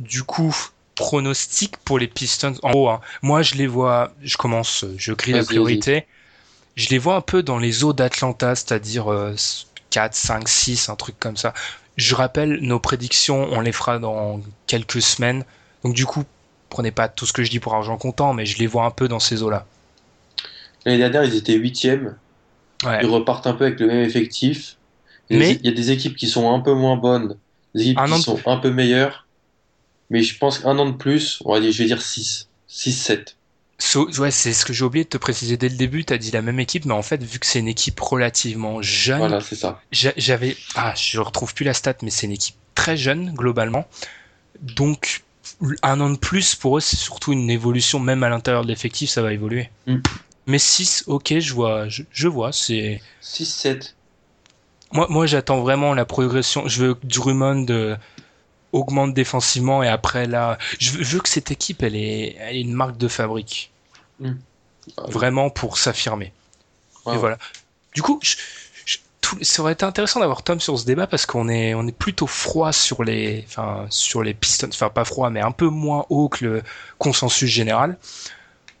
[0.00, 0.56] Du coup,
[0.96, 2.54] pronostic pour les Pistons.
[2.62, 6.06] En gros, hein, moi je les vois, je commence, euh, je grille la priorité.
[6.76, 9.34] Je les vois un peu dans les eaux d'Atlanta, c'est-à-dire euh,
[9.90, 11.54] 4, 5, 6, un truc comme ça.
[11.98, 15.44] Je rappelle, nos prédictions, on les fera dans quelques semaines.
[15.84, 16.24] Donc du coup,
[16.70, 18.90] prenez pas tout ce que je dis pour argent comptant, mais je les vois un
[18.90, 19.66] peu dans ces eaux-là.
[20.86, 22.16] L'année dernière, ils étaient huitièmes.
[22.84, 23.00] Ouais.
[23.02, 24.76] Ils repartent un peu avec le même effectif.
[25.28, 26.96] Il y a Mais- des- il y a des équipes qui sont un peu moins
[26.96, 27.36] bonnes,
[27.74, 29.26] des équipes Un qui sont un peu meilleures.
[30.10, 32.48] Mais je pense qu'un an de plus, on va dire, je vais dire 6.
[32.68, 33.36] 6-7.
[33.80, 36.04] So- ouais, c'est ce que j'ai oublié de te préciser dès le début.
[36.04, 38.82] Tu as dit la même équipe, mais en fait, vu que c'est une équipe relativement
[38.82, 39.80] jeune, Voilà, c'est ça.
[39.92, 40.56] j'a- j'avais.
[40.74, 43.86] Ah, je retrouve plus la stat, mais c'est une équipe très jeune, globalement.
[44.60, 45.22] Donc,
[45.82, 49.10] un an de plus, pour eux, c'est surtout une évolution, même à l'intérieur de l'effectif,
[49.10, 49.70] ça va évoluer.
[49.86, 49.96] Mm.
[50.46, 53.00] Mais 6, ok, je vois, je, je vois, c'est.
[53.20, 53.94] 6-7.
[54.92, 56.66] Moi, moi j'attends vraiment la progression.
[56.66, 57.96] Je veux que Drummond euh,
[58.72, 62.56] augmente défensivement et après là, je veux, je veux que cette équipe, elle est, elle
[62.56, 63.70] est une marque de fabrique.
[64.20, 64.32] Mm.
[65.08, 66.32] Vraiment pour s'affirmer.
[67.12, 67.38] Et voilà.
[67.94, 68.36] Du coup, je-
[68.84, 71.86] je- tout- ça aurait été intéressant d'avoir Tom sur ce débat parce qu'on est, on
[71.86, 74.68] est plutôt froid sur les, enfin, sur les Pistons.
[74.70, 76.62] Enfin, pas froid, mais un peu moins haut que le
[76.98, 77.96] consensus général.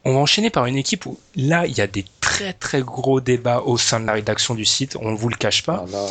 [0.04, 3.20] On va enchaîner par une équipe où là, il y a des très très gros
[3.20, 4.96] débats au sein de la rédaction du site.
[5.00, 5.84] On ne vous le cache pas.
[5.86, 6.06] Ah, là,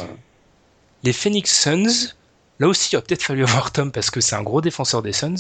[1.04, 2.14] Les Phoenix Suns,
[2.60, 5.14] là aussi, il va peut-être fallu avoir Tom parce que c'est un gros défenseur des
[5.14, 5.36] Suns.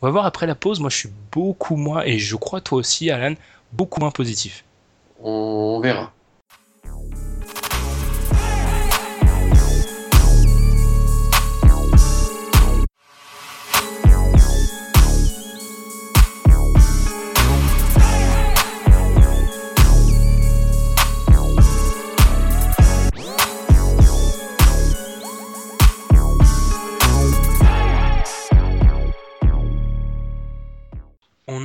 [0.00, 0.80] On va voir après la pause.
[0.80, 3.34] Moi, je suis beaucoup moins, et je crois toi aussi, Alan,
[3.72, 4.64] beaucoup moins positif.
[5.18, 5.30] on,
[5.76, 6.12] on verra.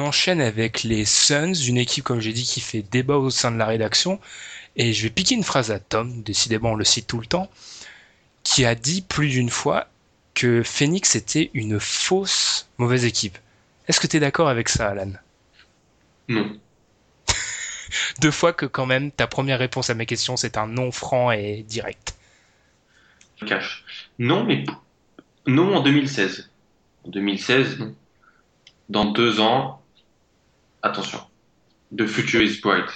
[0.07, 3.57] Enchaîne avec les Suns, une équipe, comme j'ai dit, qui fait débat au sein de
[3.57, 4.19] la rédaction.
[4.75, 7.49] Et je vais piquer une phrase à Tom, décidément on le cite tout le temps,
[8.43, 9.87] qui a dit plus d'une fois
[10.33, 13.37] que Phoenix était une fausse mauvaise équipe.
[13.87, 15.11] Est-ce que tu es d'accord avec ça, Alan?
[16.27, 16.59] Non.
[18.21, 21.31] Deux fois que quand même ta première réponse à mes questions c'est un non franc
[21.31, 22.15] et direct.
[23.37, 23.83] Je cache.
[24.19, 24.63] Non, mais
[25.47, 26.49] non en 2016.
[27.05, 27.95] En 2016, non.
[28.89, 29.81] Dans deux ans,
[30.83, 31.19] attention.
[31.95, 32.89] The future is bright.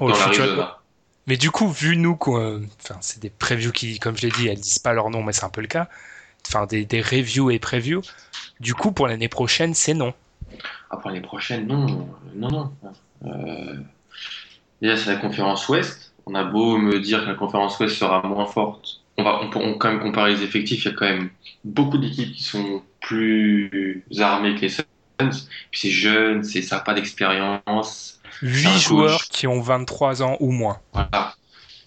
[0.00, 0.78] Oh, dans l'Arizona.
[1.26, 4.46] Mais du coup, vu nous, quoi, enfin, c'est des previews qui, comme je l'ai dit,
[4.46, 5.88] elles disent pas leur nom, mais c'est un peu le cas.
[6.46, 8.02] Enfin, des, des reviews et previews.
[8.60, 10.14] Du coup, pour l'année prochaine, c'est non.
[10.90, 12.08] Après l'année prochaine, non.
[12.34, 12.72] Non, non.
[13.24, 13.76] Euh,
[14.80, 16.14] Déjà, c'est la conférence Ouest.
[16.26, 19.00] On a beau me dire que la conférence Ouest sera moins forte.
[19.16, 20.84] On va on quand même comparer les effectifs.
[20.84, 21.30] Il y a quand même
[21.64, 24.84] beaucoup d'équipes qui sont plus armées que les Suns.
[25.18, 28.20] Puis c'est jeune, c'est ça n'a pas d'expérience.
[28.42, 28.82] Huit un coach.
[28.82, 30.78] joueurs qui ont 23 ans ou moins.
[30.92, 31.34] Voilà.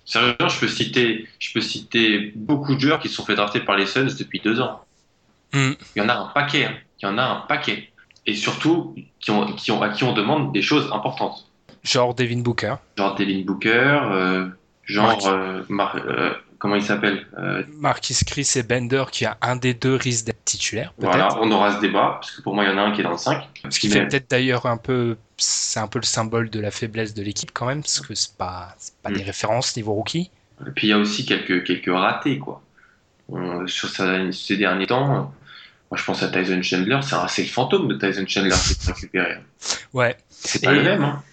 [0.06, 3.60] Sérieusement, je peux citer, je peux citer beaucoup de joueurs qui se sont fait drafter
[3.60, 4.82] par les Suns depuis deux ans.
[5.54, 5.74] Hmm.
[5.96, 6.66] Il y en a un paquet.
[6.66, 6.74] hein.
[7.02, 7.90] Il y en a un paquet.
[8.26, 11.46] Et surtout, qui ont, qui ont, à qui on demande des choses importantes.
[11.84, 12.76] Genre Devin Booker.
[12.98, 14.50] Genre Devin Booker, euh,
[14.86, 15.26] genre, Mark.
[15.28, 19.74] euh, Mar- euh, comment il s'appelle Euh, Marquis Chris et Bender, qui a un des
[19.74, 20.94] deux risque d'être titulaire.
[21.00, 23.02] Voilà, on aura ce débat, parce que pour moi, il y en a un qui
[23.02, 23.42] est dans le 5.
[23.70, 27.14] Ce qui fait peut-être d'ailleurs un peu, c'est un peu le symbole de la faiblesse
[27.14, 29.14] de l'équipe quand même, parce que c'est pas, pas Mm.
[29.14, 30.30] des références niveau rookie.
[30.68, 32.62] Et puis il y a aussi quelques, quelques ratés, quoi.
[33.34, 37.88] Euh, sur sa- ces derniers temps, moi je pense à Tyson Chandler, c'est le fantôme
[37.88, 39.36] de Tyson Chandler qui est récupéré.
[39.94, 40.18] Ouais.
[40.30, 41.24] C'est pas Et- le même, hein.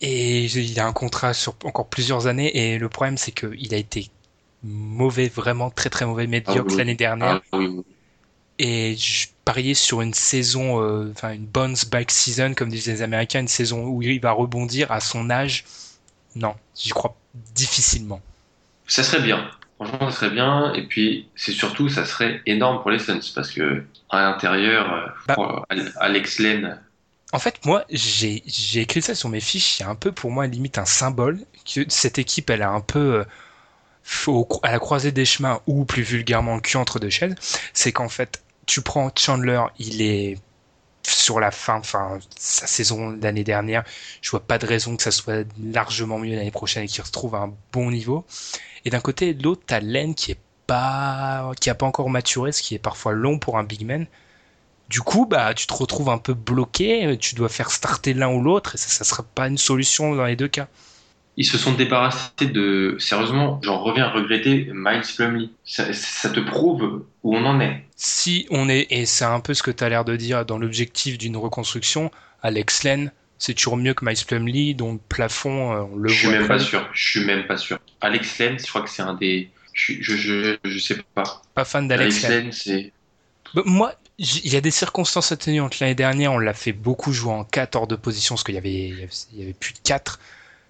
[0.00, 3.78] Et il a un contrat sur encore plusieurs années, et le problème c'est qu'il a
[3.78, 4.08] été
[4.66, 6.76] mauvais, vraiment très très mauvais, médiocre oui.
[6.78, 7.40] l'année dernière.
[7.52, 7.82] Ah, oui.
[8.58, 13.02] Et je pariais sur une saison, euh, enfin une bounce back season, comme disent les
[13.02, 15.64] Américains, une saison où il va rebondir à son âge.
[16.34, 17.16] Non, j'y crois
[17.54, 18.20] difficilement.
[18.86, 19.50] Ça serait bien.
[19.76, 20.72] Franchement, ça serait bien.
[20.74, 25.06] Et puis, c'est surtout, ça serait énorme pour les Suns parce que à l'intérieur, euh,
[25.28, 25.66] Bah.
[26.00, 26.80] Alex Len,
[27.32, 29.78] En fait, moi, j'ai j'ai écrit ça sur mes fiches.
[29.78, 32.70] Il y a un peu pour moi limite un symbole que cette équipe, elle a
[32.70, 33.24] un peu euh,
[34.62, 37.34] à la croisée des chemins ou plus vulgairement le cul entre deux chaises.
[37.72, 40.38] C'est qu'en fait, tu prends Chandler, il est
[41.02, 43.84] sur la fin, enfin sa saison l'année dernière.
[44.22, 47.34] Je vois pas de raison que ça soit largement mieux l'année prochaine et qu'il retrouve
[47.34, 48.24] un bon niveau.
[48.84, 52.62] Et d'un côté, l'autre, t'as Len qui est pas, qui a pas encore maturé, ce
[52.62, 54.06] qui est parfois long pour un big man.
[54.88, 58.40] Du coup, bah, tu te retrouves un peu bloqué, tu dois faire starter l'un ou
[58.40, 60.68] l'autre, et ça, ça sera pas une solution dans les deux cas.
[61.36, 62.96] Ils se sont débarrassés de.
[62.98, 65.50] Sérieusement, j'en reviens à regretter Miles Plumlee.
[65.64, 67.84] Ça, ça te prouve où on en est.
[67.96, 70.58] Si on est, et c'est un peu ce que tu as l'air de dire dans
[70.58, 72.10] l'objectif d'une reconstruction,
[72.42, 76.14] Alex Len, c'est toujours mieux que Miles Plumlee, dont le plafond, euh, on le Je
[76.14, 76.88] suis voit même très- pas sûr.
[76.92, 77.78] Je suis même pas sûr.
[78.00, 79.50] Alex Len, je crois que c'est un des.
[79.74, 81.42] Je, suis- je, je, je sais pas.
[81.54, 82.44] pas fan d'Alex Alex Len.
[82.44, 82.92] Len, c'est.
[83.54, 85.80] Bah, moi, il y a des circonstances atténuantes.
[85.80, 88.58] L'année dernière, on l'a fait beaucoup jouer en 4 hors de position, parce qu'il y
[88.58, 88.88] avait-
[89.32, 90.18] il y avait plus de 4.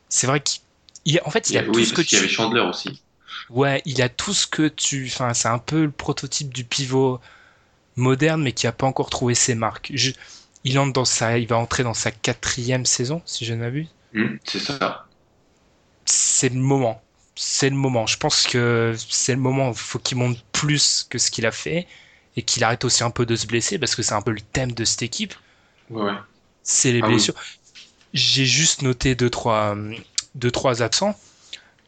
[0.08, 0.62] C'est vrai qu'il
[1.04, 2.24] il a- en fait, il a tout oui, ce que parce qu'il y tu...
[2.24, 3.02] avait Chandler aussi.
[3.48, 5.06] Ouais, il a tout ce que tu.
[5.12, 7.20] Enfin, c'est un peu le prototype du pivot
[7.96, 9.92] moderne, mais qui a pas encore trouvé ses marques.
[9.94, 10.12] Je-
[10.64, 13.88] Il entre dans sa, il va entrer dans sa quatrième saison, si je ne m'abuse.
[14.12, 15.06] Hmm, c'est ça.
[16.04, 17.02] C'est le moment.
[17.34, 18.06] C'est le moment.
[18.06, 19.70] Je pense que c'est le moment.
[19.70, 21.86] Il faut qu'il monte plus que ce qu'il a fait
[22.36, 24.40] et qu'il arrête aussi un peu de se blesser parce que c'est un peu le
[24.40, 25.34] thème de cette équipe.
[25.90, 26.16] Ouais.
[26.62, 27.34] C'est les Ah oui.
[28.16, 29.76] J'ai juste noté deux trois,
[30.34, 31.14] deux, trois absents.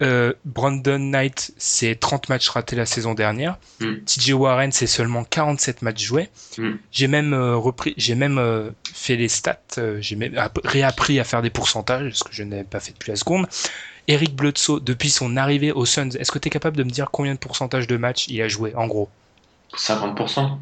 [0.01, 3.59] Euh, Brandon Knight, c'est 30 matchs ratés la saison dernière.
[3.81, 3.95] Mm.
[4.07, 6.29] TJ Warren, c'est seulement 47 matchs joués.
[6.57, 6.71] Mm.
[6.93, 9.59] J'ai même euh, repris, j'ai même euh, fait les stats,
[9.99, 13.11] j'ai même app- réappris à faire des pourcentages, ce que je n'avais pas fait depuis
[13.11, 13.49] la seconde.
[14.07, 17.11] Eric Bledsoe, depuis son arrivée aux Suns, est-ce que tu es capable de me dire
[17.11, 19.09] combien de pourcentage de matchs il a joué, en gros?
[19.77, 20.59] 50%.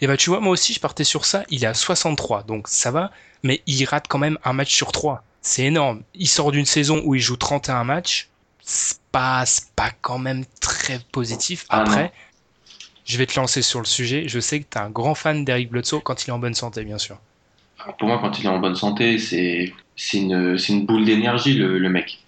[0.00, 2.68] Et bah tu vois, moi aussi je partais sur ça, il est à 63, donc
[2.68, 3.10] ça va,
[3.42, 5.24] mais il rate quand même un match sur trois.
[5.42, 6.02] C'est énorme.
[6.14, 8.28] Il sort d'une saison où il joue 31 matchs,
[8.62, 9.44] c'est pas,
[9.76, 11.66] pas quand même très positif.
[11.68, 12.12] Ah, Après,
[13.04, 15.70] je vais te lancer sur le sujet, je sais que t'es un grand fan d'Eric
[15.70, 17.18] Bledsoe quand il est en bonne santé, bien sûr.
[17.78, 19.72] Alors, Pour moi, quand il est en bonne santé, c'est
[20.14, 22.18] une, une boule d'énergie, le, le mec.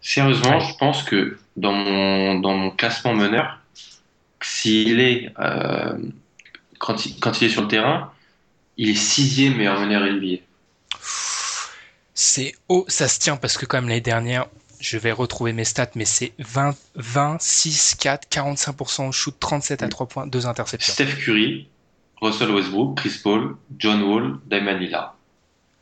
[0.00, 0.60] Sérieusement, Ouais.
[0.60, 3.60] je pense que dans mon, dans mon classement meneur,
[4.42, 5.98] s'il est, euh,
[6.78, 8.12] quand, il, quand il est sur le terrain,
[8.76, 10.42] il est sixième meilleur meneur NBA.
[12.14, 14.46] C'est haut, ça se tient parce que quand même l'année dernière,
[14.80, 19.82] je vais retrouver mes stats, mais c'est 20, 20, 6, 4, 45% au shoot, 37
[19.82, 20.92] à 3 points, 2 interceptions.
[20.92, 21.68] Steph Curry,
[22.20, 25.16] Russell Westbrook, Chris Paul, John Wall, Damon Lillard.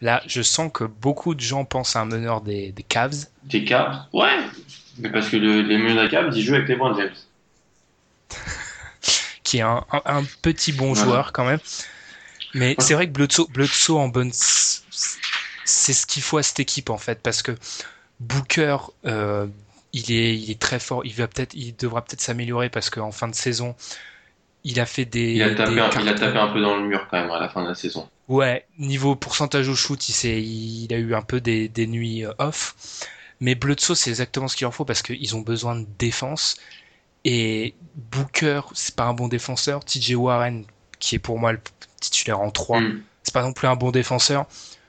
[0.01, 3.27] Là, je sens que beaucoup de gens pensent à un meneur des, des Cavs.
[3.45, 4.07] Des Cavs?
[4.13, 4.37] Ouais,
[4.99, 7.13] mais parce que le- les meneurs des Cavs, ils jouent avec les LeBron James.
[9.53, 11.03] qui est un, un- un petit bon Voilà.
[11.11, 11.59] joueur quand même.
[12.55, 16.91] Mais c'est vrai que Bledsoe, Bledsoe en bonne, c'est ce qu'il faut à cette équipe
[16.91, 17.53] en fait, parce que
[18.21, 19.47] Booker, euh,
[19.93, 21.05] il est, il est très fort.
[21.05, 23.75] Il va peut-être, il devra peut-être s'améliorer parce qu'en fin de saison,
[24.65, 25.33] il a fait des.
[25.35, 26.21] Il a, tapé des un, il a cartons.
[26.21, 28.09] tapé un peu dans le mur quand même à la fin de la saison.
[28.29, 32.33] Ouais, niveau pourcentage au shoot, il, il a eu un peu des, des nuits euh,
[32.39, 32.75] off.
[33.41, 36.57] Mais Bledsoe, c'est exactement ce qu'il leur faut parce qu'ils ont besoin de défense.
[37.25, 39.85] Et Booker, c'est pas un bon défenseur.
[39.85, 40.65] TJ Warren,
[40.99, 41.61] qui est pour moi le
[42.01, 43.03] titulaire en 3, Hmm.
[43.23, 44.47] c'est pas non plus un bon défenseur.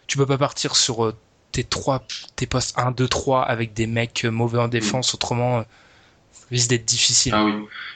[0.07, 1.15] Tu peux pas partir sur euh,
[1.51, 5.59] tes trois, tes postes 1, 2, 3 avec des mecs euh, mauvais en défense, autrement,
[5.59, 5.63] euh,
[6.31, 7.33] ça risque d'être difficile.
[7.35, 7.53] Ah oui.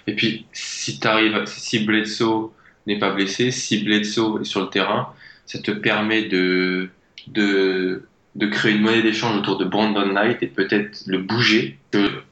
[0.07, 2.51] Et puis, si t'arrives, si Bledsoe
[2.87, 5.13] n'est pas blessé, si Bledsoe est sur le terrain,
[5.45, 6.89] ça te permet de,
[7.27, 11.79] de, de créer une monnaie d'échange autour de Brandon Knight et peut-être le bouger.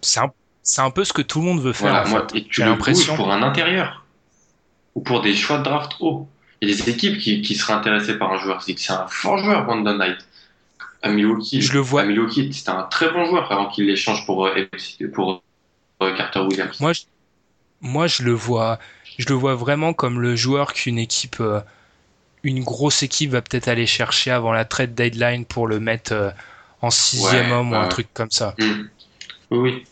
[0.01, 0.31] C'est un,
[0.65, 1.91] c'est un peu ce que tout le monde veut faire.
[1.91, 2.39] voilà, en moi, fait.
[2.39, 3.15] et tu le l'impression.
[3.15, 4.03] pour un intérieur
[4.95, 6.27] ou pour des choix de draft hauts.
[6.61, 8.61] Il y a des équipes qui, qui seraient intéressées par un joueur.
[8.63, 10.17] C'est un fort joueur, Brandon Knight.
[11.03, 12.01] À Milwaukee, Je le vois.
[12.01, 14.65] à Milwaukee, c'était un très bon joueur avant qu'il l'échange pour, euh,
[15.13, 15.43] pour
[16.01, 16.79] euh, Carter Williams.
[16.79, 17.01] Moi, je,
[17.81, 18.79] moi, je le vois,
[19.19, 21.59] je le vois vraiment comme le joueur qu'une équipe, euh,
[22.41, 26.31] une grosse équipe va peut-être aller chercher avant la trade deadline pour le mettre euh,
[26.81, 27.89] en sixième Ouais, homme ou un ouais.
[27.89, 28.55] truc comme ça.
[28.59, 28.87] Oui,
[29.51, 29.83] oui.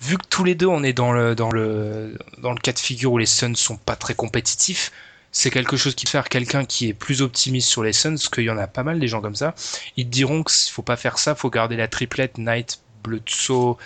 [0.00, 2.78] Vu que tous les deux on est dans le dans le dans le cas de
[2.78, 4.92] figure où les Suns sont pas très compétitifs,
[5.32, 8.44] c'est quelque chose qui faire quelqu'un qui est plus optimiste sur les Suns, parce qu'il
[8.44, 9.54] y en a pas mal des gens comme ça.
[9.96, 13.76] Ils te diront qu'il faut pas faire ça, faut garder la triplette Knight, Bledsoe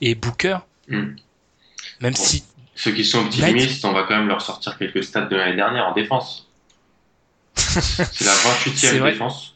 [0.00, 0.58] et Booker.
[0.88, 1.16] Hmm.
[2.00, 2.22] Même Bon.
[2.22, 2.44] si
[2.74, 5.86] Ceux qui sont optimistes, on va quand même leur sortir quelques stats de l'année dernière
[5.88, 6.48] en défense.
[7.56, 8.38] C'est la
[8.74, 9.12] C'est 28e vrai.
[9.12, 9.53] défense.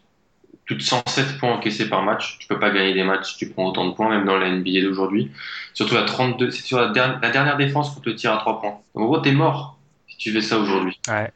[0.69, 2.37] Plus de 107 points encaissés par match.
[2.39, 4.83] Tu peux pas gagner des matchs, tu prends autant de points, même dans la NBA
[4.83, 5.33] d'aujourd'hui.
[5.73, 8.61] Surtout la 32, c'est sur la, dernière, la dernière défense qu'on te tire à 3
[8.61, 8.79] points.
[8.95, 11.01] En gros, t'es mort si tu fais ça aujourd'hui.
[11.09, 11.33] Ouais.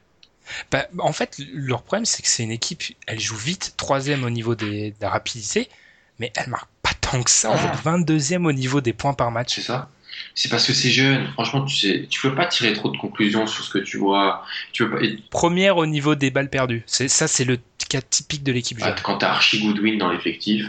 [0.70, 4.30] Bah, en fait, leur problème, c'est que c'est une équipe, elle joue vite, troisième au
[4.30, 5.70] niveau des, de la rapidité,
[6.18, 7.52] mais elle marque pas tant que ça.
[7.52, 9.54] En fait, 22e au niveau des points par match.
[9.54, 9.88] C'est ça.
[10.34, 11.28] C'est parce que c'est jeune.
[11.32, 14.44] Franchement, tu sais, tu peux pas tirer trop de conclusions sur ce que tu vois.
[14.72, 15.04] Tu peux pas.
[15.04, 16.82] et Première au niveau des balles perdues.
[16.86, 17.58] C'est ça, c'est le
[17.88, 20.66] cas typique de l'équipe ah, quand t'as Archie Goodwin dans l'effectif,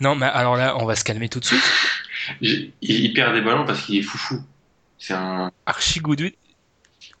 [0.00, 1.62] Non, mais alors là, on va se calmer tout de suite.
[2.40, 4.40] il, il perd des ballons parce qu'il est foufou.
[4.98, 5.50] C'est un.
[5.66, 6.30] Archie Goodwin.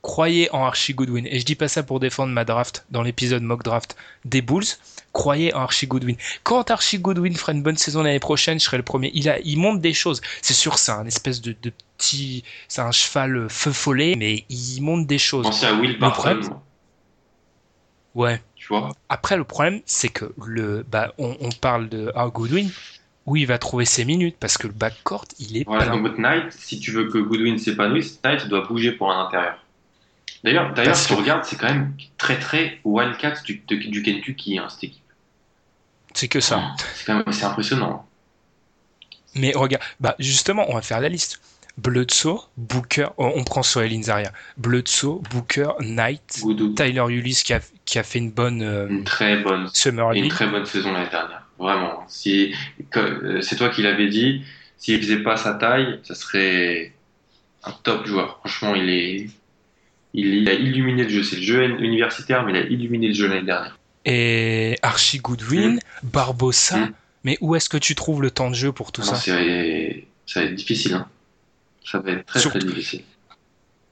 [0.02, 1.26] Croyez en Archie Goodwin.
[1.26, 4.64] Et je dis pas ça pour défendre ma draft dans l'épisode mock draft des Bulls.
[5.12, 6.16] Croyez en Archie Goodwin.
[6.44, 9.10] Quand Archie Goodwin fera une bonne saison l'année prochaine, je serai le premier.
[9.14, 10.20] Il a, il monte des choses.
[10.42, 14.80] C'est sûr, c'est un espèce de, de petit, c'est un cheval feu follet, mais il
[14.82, 15.46] monte des choses.
[15.46, 16.50] Pensez à Will Barton, problème-
[18.14, 18.40] Ouais.
[18.56, 18.90] tu vois?
[19.08, 22.70] Après, le problème, c'est que le, bah, on, on parle de Art Goodwin,
[23.26, 26.14] où il va trouver ses minutes, parce que le backcourt, il est Voilà, plein.
[26.16, 29.58] Knight, si tu veux que Goodwin s'épanouisse, Knight doit bouger pour un intérieur.
[30.44, 34.58] D'ailleurs, d'ailleurs, si tu regardes, c'est quand même très très Wildcats du, de- du Kentucky,
[34.58, 35.02] hein, cette équipe.
[36.14, 36.74] C'est que ça.
[36.94, 38.06] C'est quand même c'est impressionnant.
[39.34, 41.40] Mais regarde, bah justement, on va faire la liste.
[41.76, 44.32] Bledsoe, Booker, oh, on prend sur les lignes arrière.
[44.56, 46.42] Bledsoe, Booker, Knight,
[46.74, 50.22] Tyler Ulyss qui a, qui a fait une bonne euh, une très bonne, Summer une
[50.24, 50.32] League.
[50.32, 51.46] très bonne saison l'année dernière.
[51.56, 52.04] Vraiment.
[52.08, 52.52] Si,
[52.96, 54.42] euh, c'est toi qui l'avais dit,
[54.76, 56.92] s'il faisait pas sa taille, ça serait
[57.62, 58.38] un top joueur.
[58.40, 59.26] Franchement, il est,
[60.18, 61.22] il, a illuminé le jeu.
[61.22, 63.78] C'est le jeu universitaire, mais il a illuminé le jeu l'année dernière.
[64.04, 66.78] Et Archie Goodwin, Barbossa.
[66.78, 66.92] Mm.
[67.24, 69.32] Mais où est-ce que tu trouves le temps de jeu pour tout Alors, ça
[70.26, 70.94] ça va être difficile.
[70.94, 71.08] Hein.
[71.84, 73.02] Ça va être très Surtout- très difficile.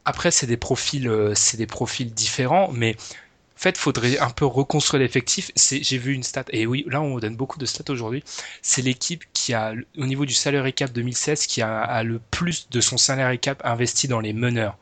[0.04, 4.44] Après, c'est des profils, euh, c'est des profils différents, mais en fait, faudrait un peu
[4.44, 5.50] reconstruire l'effectif.
[5.56, 8.22] J'ai vu une stat, et oui, là, on donne beaucoup de stats aujourd'hui.
[8.62, 12.68] C'est l'équipe qui a, au niveau du salary cap 2016, qui a, a le plus
[12.70, 14.76] de son salary cap investi dans les meneurs.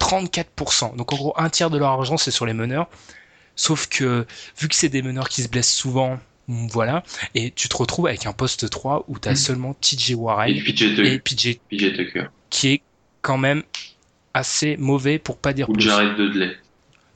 [0.00, 0.96] 34%.
[0.96, 2.88] Donc, en gros, un tiers de leur argent, c'est sur les meneurs.
[3.56, 4.26] Sauf que,
[4.58, 7.02] vu que c'est des meneurs qui se blessent souvent, voilà,
[7.34, 9.36] et tu te retrouves avec un poste 3 où tu as Mm.
[9.36, 12.82] seulement TJ Et Warren PJ et PJ, PJ Tucker qui est
[13.20, 13.62] quand même
[14.32, 15.82] assez mauvais pour pas dire ou plus.
[15.82, 16.56] Jared Dudley.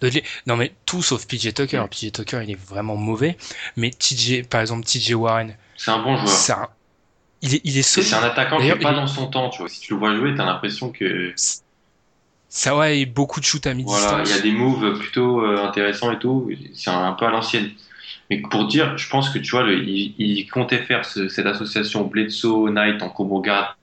[0.03, 1.79] Dudley- Non mais tout sauf PJ Tucker.
[1.85, 1.89] Mm.
[1.89, 3.39] PJ Tucker il est vraiment mauvais.
[3.77, 6.29] Mais TJ, par exemple TJ Warren, C'est un bon joueur.
[6.29, 6.69] c'est un-
[7.41, 8.09] il est, il est solide.
[8.11, 9.69] c'est un attaquant qui D'ailleurs, est pas dans son temps, tu vois.
[9.71, 11.33] Si tu le vois jouer, t'as l'impression que
[12.55, 14.31] Ça ouais, a beaucoup de shoot à voilà, il mi-distance.
[14.31, 16.51] y a des moves plutôt euh, intéressants et tout.
[16.75, 17.71] C'est un, un peu à l'ancienne.
[18.31, 21.47] Mais pour dire, je pense que tu vois, le, il, il comptait faire ce- cette
[21.47, 23.75] association Bledsoe Knight en combo garde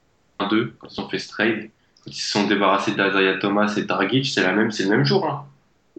[0.49, 1.70] 2 quand ils ont fait ce trade.
[2.05, 5.05] Quand ils se sont débarrassés d'Isaiah Thomas et Dragic, c'est la même, c'est le même
[5.05, 5.45] jour hein,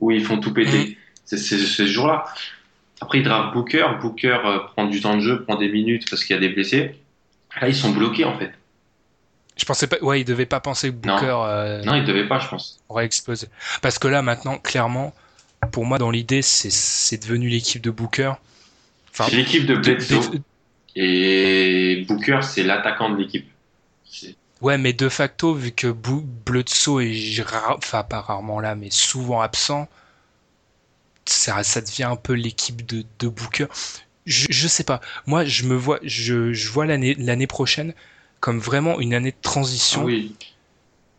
[0.00, 0.98] où ils font tout péter.
[1.24, 2.24] C'est c'est- c'est ce jour-là.
[3.00, 3.86] Après, ils draftent Booker.
[4.00, 6.50] Booker euh, prend du temps de jeu, prend des minutes parce qu'il y a des
[6.50, 6.96] blessés.
[7.60, 8.52] Là, ils sont bloqués en fait.
[9.60, 12.38] Je pensais pas, ouais, il devait pas penser que Booker euh, Non, ils devaient pas,
[12.38, 12.78] je pense.
[12.88, 13.46] aurait explosé.
[13.82, 15.14] Parce que là maintenant, clairement,
[15.70, 18.32] pour moi dans l'idée, c'est c'est devenu l'équipe de Booker.
[19.12, 20.30] Enfin, C'est l'équipe de Bledsoe.
[20.30, 20.40] de-
[20.96, 23.46] Et Booker, c'est l'attaquant de l'équipe.
[24.62, 29.40] Ouais, mais de facto, vu que Bledsoe est, ra- enfin pas rarement là, mais souvent
[29.42, 29.88] absent,
[31.26, 33.66] ça, ça devient un peu l'équipe de, de Booker.
[34.26, 35.00] Je, je sais pas.
[35.26, 37.94] Moi, je me vois, je, je vois l'année l'année prochaine
[38.40, 39.36] comme vraiment une année de
[39.92, 40.04] Ah transition.
[40.04, 40.36] oui,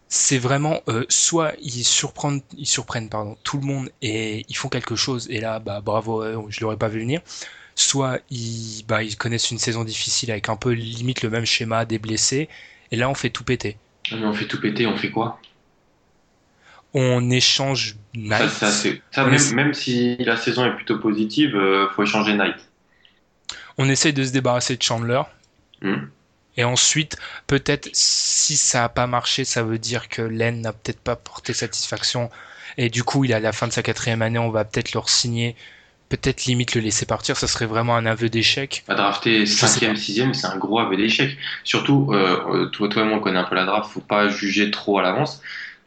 [0.10, 4.68] C'est vraiment euh, soit ils surprennent, ils surprennent pardon tout le monde et ils font
[4.70, 7.22] quelque chose et là bah bravo, euh, je l'aurais pas vu venir.
[7.76, 11.86] Soit ils bah ils connaissent une saison difficile avec un peu limite le même schéma
[11.86, 12.50] des blessés
[12.92, 13.78] et là on fait tout péter.
[14.12, 15.42] mais on fait tout péter, on fait quoi?
[16.94, 18.50] On échange Knight.
[19.12, 22.56] ça, même si la saison est plutôt positive, euh, faut échanger Knight.
[23.78, 25.24] On essaye de se débarrasser de Chandler.
[25.82, 26.12] Hmm.
[26.58, 31.00] Et ensuite, peut-être, si ça n'a pas marché, ça veut dire que Len n'a peut-être
[31.00, 32.30] pas porté satisfaction.
[32.78, 34.94] Et du coup, il est à la fin de sa quatrième année, on va peut-être
[34.94, 35.56] le signer
[36.12, 38.84] Peut-être limite le laisser partir, ça serait vraiment un aveu d'échec.
[38.90, 39.94] À drafter sais 5ème, pas.
[39.94, 41.38] 6ème, c'est un gros aveu d'échec.
[41.64, 44.28] Surtout, euh, euh, toi, toi et moi, on connaît un peu la draft, faut pas
[44.28, 45.42] juger trop à l'avance.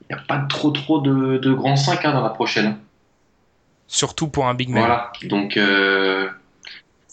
[0.08, 2.78] Il n'y a pas trop trop de, de grands 5 hein, dans la prochaine.
[3.86, 4.78] Surtout pour un big man.
[4.78, 6.30] Voilà, donc euh,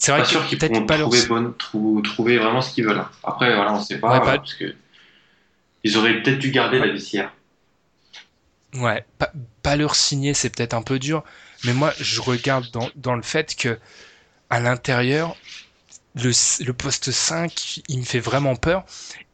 [0.02, 1.08] C'est vrai pas que sûr qu'ils pourront pas leur...
[1.10, 2.98] trouver, bonne, trou- trouver vraiment ce qu'ils veulent.
[2.98, 3.08] hein.
[3.22, 4.74] Après, voilà, on sait pas, Ouais, euh, pas- parce que
[5.84, 7.32] ils auraient peut-être dû garder la vissière.
[8.74, 9.30] Ouais, pas,
[9.62, 11.22] pas leur signer, c'est peut-être un peu dur,
[11.64, 13.78] mais moi je regarde dans, dans le fait que
[14.50, 15.36] à l'intérieur,
[16.16, 16.32] le,
[16.64, 18.84] le poste 5, il me fait vraiment peur,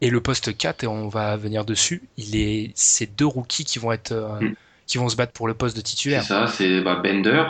[0.00, 3.78] et le poste 4, et on va venir dessus, il est, c'est deux rookies qui
[3.78, 4.54] vont être, euh, Mm.
[4.86, 6.22] qui vont se battre pour le poste de C'est titulaire.
[6.22, 7.44] ça, c'est bah, Bender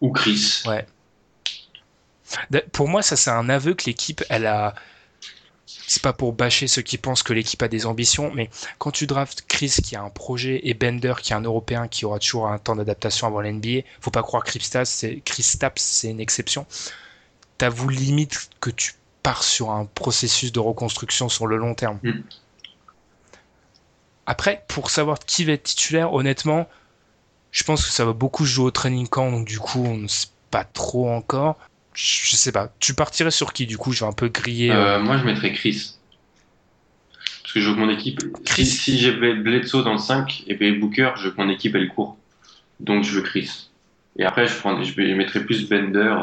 [0.00, 0.62] ou Chris.
[0.66, 0.86] Ouais.
[2.72, 4.74] Pour moi, ça c'est un aveu que l'équipe, elle a.
[5.66, 9.06] C'est pas pour bâcher ceux qui pensent que l'équipe a des ambitions, mais quand tu
[9.06, 12.48] draftes Chris qui a un projet et Bender qui est un Européen qui aura toujours
[12.48, 16.66] un temps d'adaptation avant l'NBA, faut pas croire que Chris Stapps c'est une exception.
[17.56, 21.98] T'avoues limite que tu pars sur un processus de reconstruction sur le long terme.
[22.02, 22.22] Mm.
[24.26, 26.68] Après, pour savoir qui va être titulaire, honnêtement,
[27.50, 30.06] je pense que ça va beaucoup jouer au training camp, donc du coup, on ne
[30.06, 31.56] sait pas trop encore.
[31.94, 32.72] Je sais pas.
[32.78, 34.70] Tu partirais sur qui, du coup Je vais un peu griller.
[34.70, 35.94] Euh, euh, moi, je mettrais Chris.
[37.42, 38.20] Parce que je veux que mon équipe.
[38.44, 38.66] Chris.
[38.66, 42.16] Si, j'ai Bledsoe dans le 5 et Booker, je veux que mon équipe, elle court.
[42.80, 43.70] Donc, je veux Chris.
[44.18, 46.14] Et après, je, prends, je mettrais plus Bender,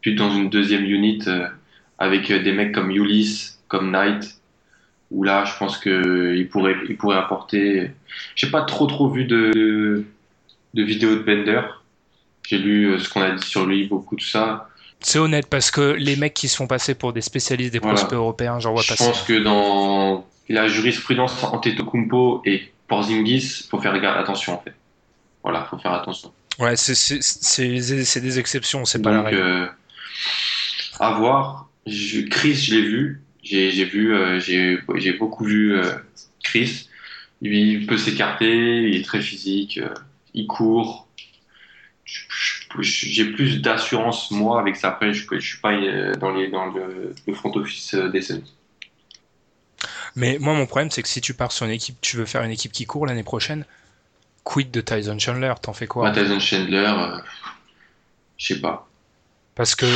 [0.00, 1.46] plus dans une deuxième unit, euh,
[1.98, 4.40] avec des mecs comme Ulysse, comme Knight,
[5.10, 7.90] où là, je pense qu'il pourrait, il pourrait apporter.
[8.34, 10.04] J'ai pas trop trop vu de,
[10.74, 11.62] de vidéos de Bender.
[12.46, 14.68] J'ai lu euh, ce qu'on a dit sur lui, beaucoup de ça.
[15.00, 18.14] C'est honnête parce que les mecs qui se font passer pour des spécialistes des prospects
[18.14, 18.94] européens, j'en vois pas.
[18.94, 24.74] Je pense que dans la jurisprudence Antetokounmpo et Porzingis, faut faire attention en fait.
[25.42, 26.32] Voilà, faut faire attention.
[26.58, 29.38] Ouais, c'est des exceptions, c'est pas la règle.
[29.38, 29.66] Euh,
[30.98, 31.68] à voir.
[32.30, 33.22] Chris, je l'ai vu.
[33.42, 35.92] J'ai vu, euh, j'ai beaucoup vu euh,
[36.42, 36.88] Chris.
[37.42, 39.94] Il peut s'écarter, il est très physique, euh,
[40.34, 41.05] il court.
[42.80, 44.88] J'ai plus d'assurance moi avec ça.
[44.88, 45.72] Après, je, je suis pas
[46.18, 48.42] dans, les, dans le, front office des Suns.
[50.14, 52.42] Mais moi, mon problème, c'est que si tu pars sur une équipe, tu veux faire
[52.42, 53.64] une équipe qui court l'année prochaine,
[54.44, 55.54] quid de Tyson Chandler?
[55.60, 56.10] T'en fais quoi?
[56.10, 56.92] Tyson Chandler,
[58.38, 58.88] je sais pas.
[59.54, 59.86] Parce que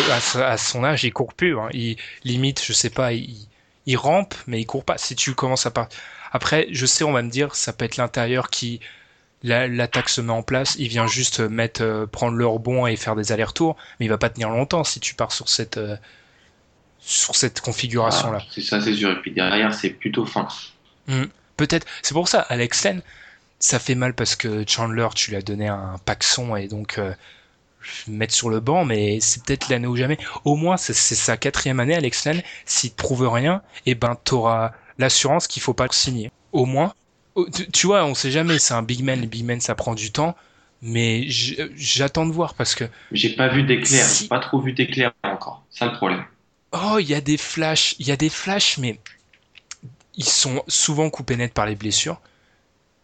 [0.43, 1.59] à, son âge, il court plus.
[1.59, 1.68] Hein.
[1.73, 3.47] Il limite, je sais pas, il,
[3.87, 4.99] il rampe, mais il court pas.
[4.99, 5.99] Si tu commences à partir.
[6.33, 8.81] Après, je sais, on va me dire, ça peut être l'intérieur qui
[9.43, 10.76] l'attaque se met en place.
[10.78, 14.18] Il vient juste mettre, euh, prendre le rebond et faire des allers-retours, mais il va
[14.18, 15.97] pas tenir longtemps si tu pars sur cette euh,
[16.99, 18.41] sur cette configuration là.
[18.43, 19.11] Ah, c'est ça, c'est sûr.
[19.11, 20.47] Et puis derrière, c'est plutôt fin.
[21.07, 21.24] Hmm.
[21.57, 21.86] Peut-être.
[22.03, 23.03] C'est pour ça, Alex Len,
[23.59, 27.14] ça fait mal parce que Chandler, tu lui as donné un paxon et donc euh,
[28.07, 30.18] mettre sur le banc, mais c'est peut-être l'année ou jamais.
[30.45, 32.43] Au moins, c'est sa quatrième année, Alex Len.
[32.66, 36.30] S'il prouve rien, et eh ben, t'auras l'assurance qu'il faut pas le signer.
[36.53, 36.93] Au moins,
[37.35, 38.59] oh, tu, vois, on sait jamais.
[38.59, 39.20] C'est un big man.
[39.20, 40.37] Les big men, ça prend du temps.
[40.83, 42.85] Mais j'attends de voir parce que.
[43.12, 44.07] J'ai pas vu d'éclair.
[44.18, 45.64] J'ai pas trop vu d'éclair encore.
[45.70, 46.24] C'est le problème.
[46.72, 47.97] Oh, il y a des flashs.
[47.99, 48.99] Il y a des flashs, mais
[50.16, 52.20] ils sont souvent coupés net par les blessures.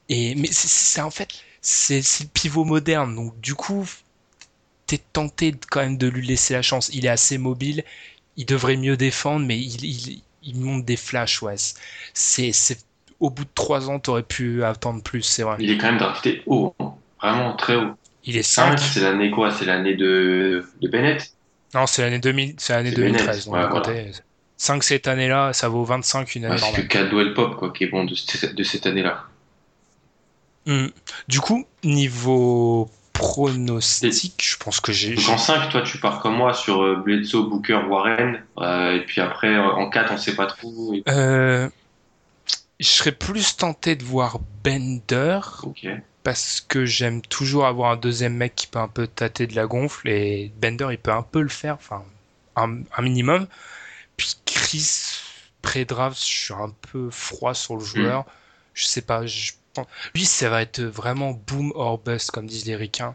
[0.09, 1.29] Et mais c'est en fait
[1.61, 3.14] c'est le pivot moderne.
[3.14, 3.87] Donc du coup,
[4.87, 6.91] t'es tenté quand même de lui laisser la chance.
[6.93, 7.85] Il est assez mobile,
[8.37, 11.57] il devrait mieux défendre, mais il, il, il monte des flashs, ouais.
[12.14, 12.79] C'est, c'est,
[13.21, 15.57] au bout de trois ans, t'aurais pu attendre plus, c'est vrai.
[15.59, 16.75] Il est quand même drafté haut,
[17.21, 17.95] vraiment très haut.
[18.25, 18.79] Il est 5.
[18.79, 19.53] c'est l'année quoi?
[19.53, 21.33] C'est l'année de, de Bennett?
[21.75, 23.47] Non, c'est l'année, 2000, c'est l'année 2013.
[23.49, 23.87] donc
[24.59, 27.85] 5 cette année-là, ça vaut 25 une année ouais, C'est que Cadwell Pop, quoi, qui
[27.85, 28.14] est bon de,
[28.53, 29.25] de cette année-là.
[30.67, 30.87] Hmm.
[31.29, 35.17] Du coup, niveau pronostic, je pense que j'ai.
[35.29, 38.43] en 5, toi, tu pars comme moi sur euh, Bledsoe, Booker, Warren.
[38.59, 40.95] Euh, et puis après, euh, en 4, on sait pas trop.
[42.81, 45.41] Je serais plus tenté de voir Bender.
[46.22, 49.66] Parce que j'aime toujours avoir un deuxième mec qui peut un peu tâter de la
[49.66, 50.09] gonfle.
[50.09, 51.74] Et Bender, il peut un peu le faire.
[51.74, 52.05] Enfin,
[52.57, 53.47] un, minimum.
[54.16, 55.20] Puis Chris,
[55.62, 58.22] pré-draft, je suis un peu froid sur le joueur.
[58.22, 58.31] Hmm.
[58.74, 59.53] Je sais pas, je
[60.14, 63.14] lui, ça va être vraiment boom or bust, comme disent les ricains.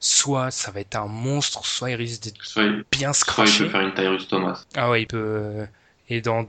[0.00, 3.52] Soit ça va être un monstre, soit il risque d'être bien scratché.
[3.52, 4.64] Soit il peut faire une Tyrus Thomas.
[4.74, 5.66] Ah ouais, il peut.
[6.08, 6.46] Et dans,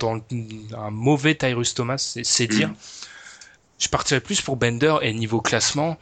[0.77, 2.71] un mauvais Tyrus Thomas, c'est dire.
[3.79, 5.97] Je partirais plus pour Bender et niveau classement,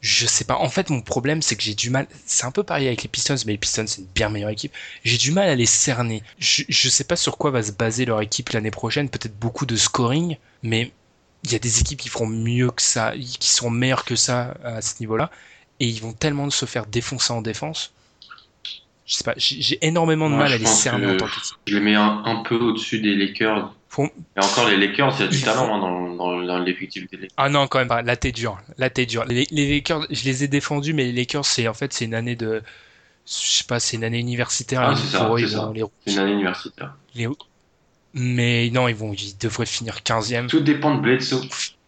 [0.00, 0.56] je sais pas.
[0.56, 2.06] En fait, mon problème, c'est que j'ai du mal.
[2.24, 4.72] C'est un peu pareil avec les Pistons, mais les Pistons, c'est une bien meilleure équipe.
[5.04, 6.22] J'ai du mal à les cerner.
[6.38, 9.10] Je, je sais pas sur quoi va se baser leur équipe l'année prochaine.
[9.10, 10.92] Peut-être beaucoup de scoring, mais
[11.44, 14.54] il y a des équipes qui feront mieux que ça, qui seront meilleures que ça
[14.64, 15.30] à ce niveau-là,
[15.80, 17.92] et ils vont tellement se faire défoncer en défense.
[19.08, 21.56] Je sais pas, j'ai énormément de mal à les cerner en tant qu'équipe.
[21.66, 23.74] Je les mets un, peu au-dessus des Lakers.
[23.98, 27.34] Et encore, les Lakers, il y a du talent hein, dans, dans, l'effectif des Lakers.
[27.38, 28.02] Ah non, quand même pas.
[28.02, 28.58] Là, t'es dur.
[28.76, 29.24] Là, t'es dur.
[29.24, 32.36] Les, Lakers, je les ai défendus, mais les Lakers, c'est en fait, c'est une année
[32.36, 32.62] de.
[33.26, 34.82] Je sais pas, c'est une année universitaire.
[34.82, 35.30] Ah, c'est ça,
[36.04, 36.94] c'est une année universitaire.
[37.14, 37.28] Les,
[38.12, 40.48] mais non, ils vont, ils devraient finir 15e.
[40.48, 41.40] Tout dépend de Bledsoe.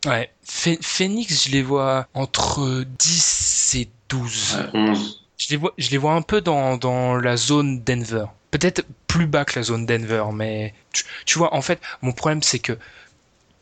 [0.07, 0.31] Ouais.
[0.43, 4.57] Phoenix, je les vois entre 10 et 12.
[4.57, 5.20] Ouais, 11.
[5.41, 8.27] Je les vois, je les vois un peu dans, dans la zone Denver.
[8.51, 12.43] Peut-être plus bas que la zone Denver, mais tu, tu vois, en fait, mon problème
[12.43, 12.75] c'est que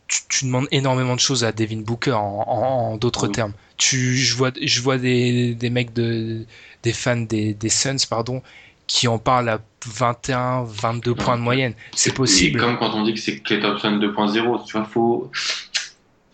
[0.09, 3.53] tu, tu, demandes énormément de choses à Devin Booker en, en, d'autres termes.
[3.76, 6.47] Tu, je vois, je vois des, des mecs de,
[6.83, 8.43] des fans des, des Suns, pardon,
[8.89, 11.74] qui en parle à 21, 22 points de moyenne.
[11.95, 12.59] C'est possible.
[12.59, 15.31] Comme quand on dit que c'est Clay Thompson 2.0, tu vois, faut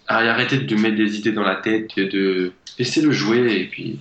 [0.07, 4.01] arrêter de mettre des idées dans la tête, de laisser le jouer et puis.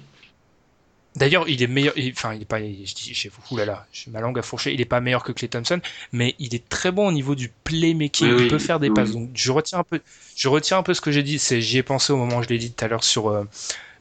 [1.16, 1.94] D'ailleurs, il est meilleur.
[2.12, 2.60] Enfin, il est pas.
[2.60, 3.32] Je dis, j'ai
[3.66, 4.74] là, j'ai ma langue à fourcher.
[4.74, 5.80] Il est pas meilleur que Clay Thompson,
[6.12, 8.36] mais il est très bon au niveau du playmaking.
[8.40, 9.12] il peut faire des passes.
[9.12, 10.02] Donc, je retiens un peu.
[10.36, 11.40] Je retiens un peu ce que j'ai dit.
[11.40, 13.48] C'est, j'y ai pensé au moment où je l'ai dit tout à l'heure sur euh,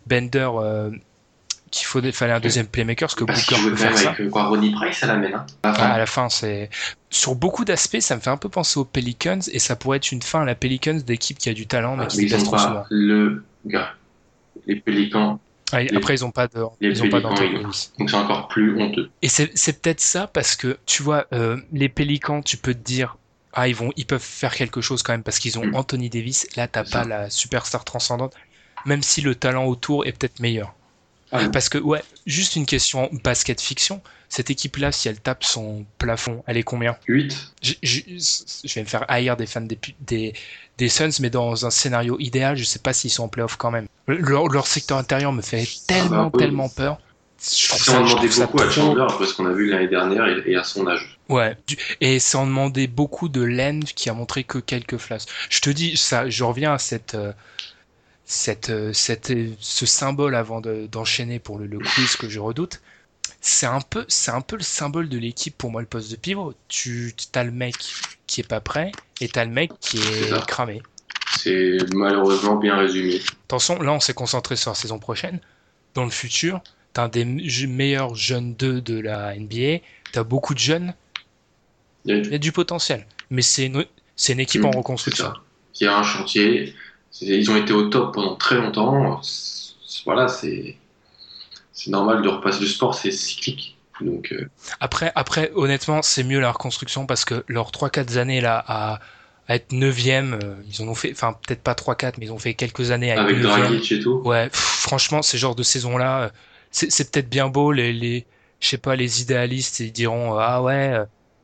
[0.07, 0.49] Bender.
[0.55, 0.91] Euh,
[1.73, 4.11] qu'il faut, fallait un deuxième playmaker, parce que Parce Booker peut faire ça.
[4.11, 6.29] Avec, quoi, Ronnie Price à la main, hein, à la fin.
[6.29, 6.69] c'est
[7.09, 10.13] sur beaucoup d'aspects, ça me fait un peu penser aux Pelicans, et ça pourrait être
[10.13, 12.59] une fin à la Pelicans d'équipe qui a du talent, mais ah, qui mais trop
[12.59, 12.85] souvent.
[12.91, 13.95] Le gars,
[14.67, 15.41] les Pelicans.
[15.73, 19.11] Ah, après, ils ont pas de, les ils ont pas Donc c'est encore plus honteux.
[19.23, 23.17] Et c'est peut-être ça parce que tu vois, euh, les Pélicans, tu peux te dire,
[23.55, 25.75] ah ils vont, ils peuvent faire quelque chose quand même parce qu'ils ont mm.
[25.75, 26.47] Anthony Davis.
[26.57, 28.35] Là, t'as pas la superstar transcendante,
[28.85, 30.75] même si le talent autour est peut-être meilleur.
[31.33, 34.03] Ah Parce que, ouais, juste une question basket fiction.
[34.29, 36.97] Cette équipe-là, si elle tape son plafond, elle est combien?
[37.09, 37.53] 8.
[37.63, 40.35] Je, je, vais me faire haïr des fans des, des,
[40.79, 43.71] des Suns, mais dans un scénario idéal, je sais pas s'ils sont en playoff quand
[43.71, 43.87] même.
[44.07, 46.99] Leur, leur secteur intérieur me fait tellement, ah bah tellement peur.
[47.43, 50.55] Je trouve ça, on demandait beaucoup à Chandler parce qu'on a vu l'année dernière et
[50.55, 51.19] à son âge.
[51.29, 51.57] Ouais,
[52.01, 55.25] et ça en demandait beaucoup de Len qui a montré que quelques flashs.
[55.51, 57.33] Je te dis, ça, je reviens à cette, euh,
[58.33, 62.81] cette, euh, cette, euh, ce symbole avant d'enchaîner pour le, quiz que je redoute,
[63.43, 66.17] c'est un peu, c'est un peu le symbole de l'équipe pour moi le poste de
[66.17, 66.55] pivot.
[66.69, 67.75] Tu as le mec
[68.27, 70.81] qui est pas prêt et t'as le mec qui est, cramé.
[71.39, 73.21] C'est malheureusement bien résumé.
[73.45, 75.39] Attention, là on s'est concentré sur la saison prochaine.
[75.95, 76.63] Dans le futur,
[76.95, 79.85] t'as un des meilleurs jeunes 2 de la NBA.
[80.13, 80.95] T'as beaucoup de jeunes.
[82.07, 83.85] Il y a, du potentiel, mais c'est une,
[84.29, 85.33] une équipe en reconstruction.
[85.79, 86.75] Il y a un chantier
[87.21, 89.21] ils ont été au top pendant très longtemps.
[90.05, 90.77] Voilà, c'est
[91.87, 92.61] normal de repasser.
[92.61, 93.77] Le sport, c'est cyclique.
[94.01, 94.49] Donc, euh,
[94.81, 99.01] après, après, honnêtement, c'est mieux la reconstruction parce que leurs 3-4 années là à,
[99.49, 102.55] être 9ème, euh, ils en ont fait, enfin peut-être pas 3-4, mais ils ont fait
[102.55, 104.23] quelques années avec Dragic et tout.
[104.25, 106.29] Ouais, franchement, ces genres de saisons là, euh,
[106.71, 107.71] c'est peut-être bien beau.
[107.73, 108.25] Les, les
[108.61, 110.97] je sais pas, les idéalistes, ils diront ah ouais,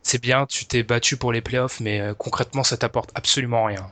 [0.02, 3.90] c'est bien, tu t'es battu pour les playoffs, mais concrètement, ça t'apporte absolument rien.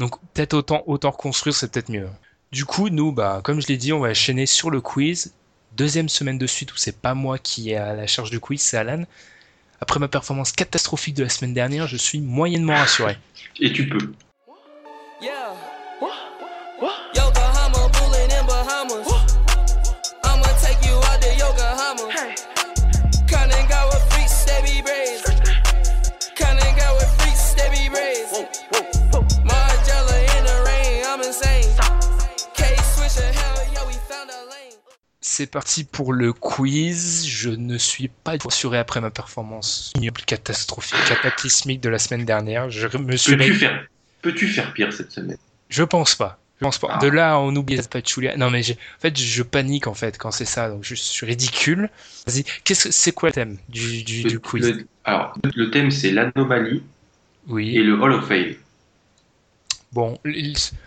[0.00, 2.08] Donc peut-être autant, autant reconstruire, c'est peut-être mieux.
[2.52, 5.34] Du coup, nous, bah, comme je l'ai dit, on va enchaîner sur le quiz.
[5.76, 8.62] Deuxième semaine de suite où c'est pas moi qui est à la charge du quiz,
[8.62, 9.04] c'est Alan.
[9.78, 13.18] Après ma performance catastrophique de la semaine dernière, je suis moyennement rassuré.
[13.60, 14.12] Et tu peux.
[35.40, 37.26] C'est parti pour le quiz.
[37.26, 42.68] Je ne suis pas rassuré après ma performance ignoble, catastrophique, cataclysmique de la semaine dernière.
[42.68, 43.38] Je me suis.
[43.38, 43.86] Peux-tu faire,
[44.20, 45.38] peux faire pire cette semaine?
[45.70, 46.38] Je pense pas.
[46.60, 46.88] Je pense pas.
[46.90, 46.98] Ah.
[46.98, 48.36] De là, on oublie Patchoulia.
[48.36, 51.88] Non, mais en fait, je panique en fait quand c'est ça, donc je suis ridicule.
[52.26, 54.84] Vas-y, qu'est-ce c'est quoi le thème du, du, quiz?
[55.04, 56.82] Alors, le thème c'est l'anomalie
[57.48, 57.78] oui.
[57.78, 58.56] et le Hall of Fame.
[59.92, 60.18] Bon,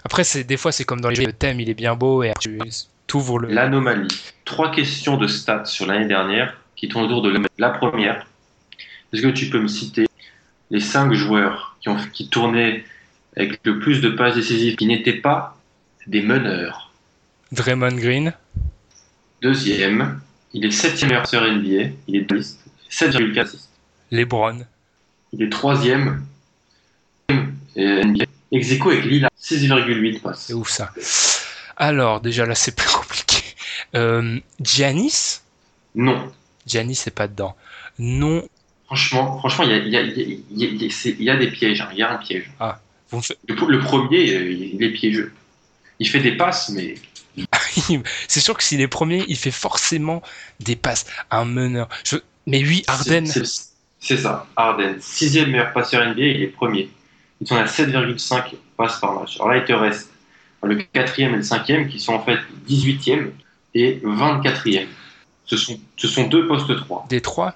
[0.04, 2.22] après, c'est des fois, c'est comme dans les jeux, le thème, il est bien beau
[2.22, 2.60] et tu
[3.40, 3.48] le.
[3.48, 4.08] L'anomalie.
[4.46, 8.26] Trois questions de stats sur l'année dernière qui tournent autour de la première.
[9.12, 10.08] Est-ce que tu peux me citer
[10.72, 12.84] les cinq joueurs qui, ont, qui tournaient
[13.36, 15.58] avec le plus de passes décisives qui n'étaient pas
[16.08, 16.92] des meneurs?
[17.52, 18.34] Draymond Green.
[19.42, 20.20] Deuxième,
[20.54, 22.32] il est septième meilleur sur NBA, il est
[22.90, 23.70] 7,4 assists.
[24.12, 24.66] LeBron.
[25.34, 26.26] Il est troisième
[27.76, 28.26] NBA.
[28.52, 30.46] Execo avec Lila, 6,8 passes.
[30.48, 30.92] C'est ouf ça.
[31.84, 33.44] Alors, déjà là, c'est plus compliqué.
[33.94, 35.42] Euh, Giannis
[35.96, 36.32] Non.
[36.66, 37.58] Giannis, c'est pas dedans.
[38.00, 38.48] Non.
[38.86, 40.72] Franchement, franchement, il y a, y, a,
[41.20, 41.82] y a, des pièges.
[41.82, 41.90] Hein.
[41.92, 42.50] Il y a un piège.
[42.62, 42.80] Ah,
[43.12, 45.34] le, premier, euh, il est piégeux.
[46.00, 46.96] Il fait des passes, mais.
[48.30, 50.22] c'est sûr que s'il est premier, il fait forcément
[50.62, 51.06] des passes.
[51.32, 51.90] Un meneur.
[52.48, 53.26] Mais oui, Arden.
[53.26, 54.96] C'est ça, Arden.
[55.02, 56.90] Sixième meilleur passeur NBA, il est premier.
[57.42, 59.36] Il sont à 7,5 passes par match.
[59.36, 60.13] Alors là, il te reste
[60.66, 63.30] le quatrième et le cinquième, qui sont en fait 18e
[63.74, 64.88] et 24e.
[65.46, 67.08] Ce sont, ce sont deux postes 3.
[67.10, 67.56] Des trois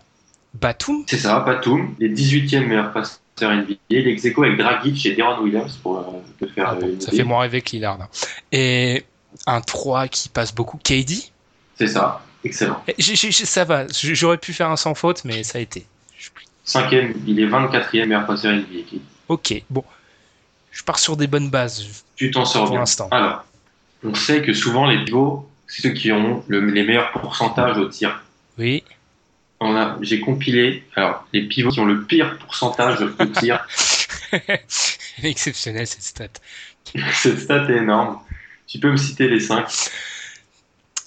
[0.53, 5.78] Batum C'est ça, Batum, les 18e meilleurs passeurs NBA, l'execo avec Dragic et Deron Williams
[5.78, 6.70] pour euh, faire.
[6.70, 8.08] Ah ça fait moins rêver que Lillard.
[8.51, 9.05] Et
[9.45, 11.14] un 3 qui passe beaucoup, KD
[11.76, 12.84] C'est ça, excellent.
[12.99, 15.86] ça va, j'aurais pu faire un sans faute, mais ça a été.
[16.64, 18.97] Cinquième, il est 24e meilleur passeur NBA.
[19.30, 19.84] Ok, bon,
[20.78, 22.04] je pars sur des bonnes bases.
[22.16, 22.82] Tu t'en sors bien.
[22.82, 23.08] L'instant.
[23.10, 23.44] Alors,
[24.04, 27.88] on sait que souvent les pivots, c'est ceux qui ont le, les meilleurs pourcentages au
[27.88, 28.24] tir.
[28.60, 28.84] Oui.
[29.60, 33.68] on a, j'ai compilé alors les pivots qui ont le pire pourcentage de tir.
[35.24, 36.28] Exceptionnel cette stat.
[37.14, 38.20] Cette stat est énorme.
[38.68, 39.66] Tu peux me citer les 5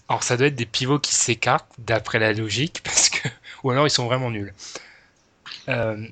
[0.09, 3.29] Alors ça doit être des pivots qui s'écartent d'après la logique, parce que
[3.63, 4.53] ou alors ils sont vraiment nuls.
[5.69, 6.09] Euh,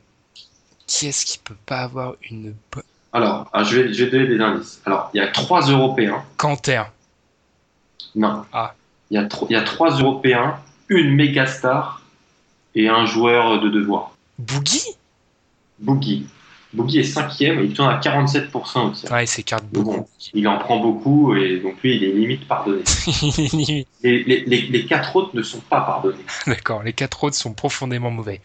[0.87, 2.85] qui est-ce qui peut pas avoir une bonne...
[3.13, 4.81] Alors, ah, je, vais, je vais donner des indices.
[4.85, 6.23] Alors, il y a trois Européens.
[6.37, 6.83] Canter.
[8.15, 8.45] Non.
[8.53, 8.75] Ah.
[9.11, 10.57] Il y a, il y a trois Européens,
[10.89, 12.03] une méga star
[12.75, 14.13] et un joueur de devoir.
[14.39, 14.95] Boogie?
[15.79, 16.27] Boogie.
[16.75, 19.11] Boogie est cinquième et il tourne à 47% au tir.
[19.11, 19.97] Ouais, il s'écarte beaucoup.
[19.97, 22.83] bon, il en prend beaucoup et donc lui, il est limite pardonné.
[24.03, 26.25] Les, les, les, les quatre autres ne sont pas pardonnés.
[26.47, 28.41] D'accord, les quatre autres sont profondément mauvais.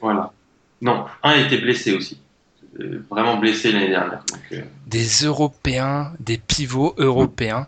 [0.00, 0.32] Voilà.
[0.80, 2.18] Non, un était blessé aussi.
[2.80, 4.22] Euh, vraiment blessé l'année dernière.
[4.30, 7.66] Donc, euh, Des Européens, des pivots européens.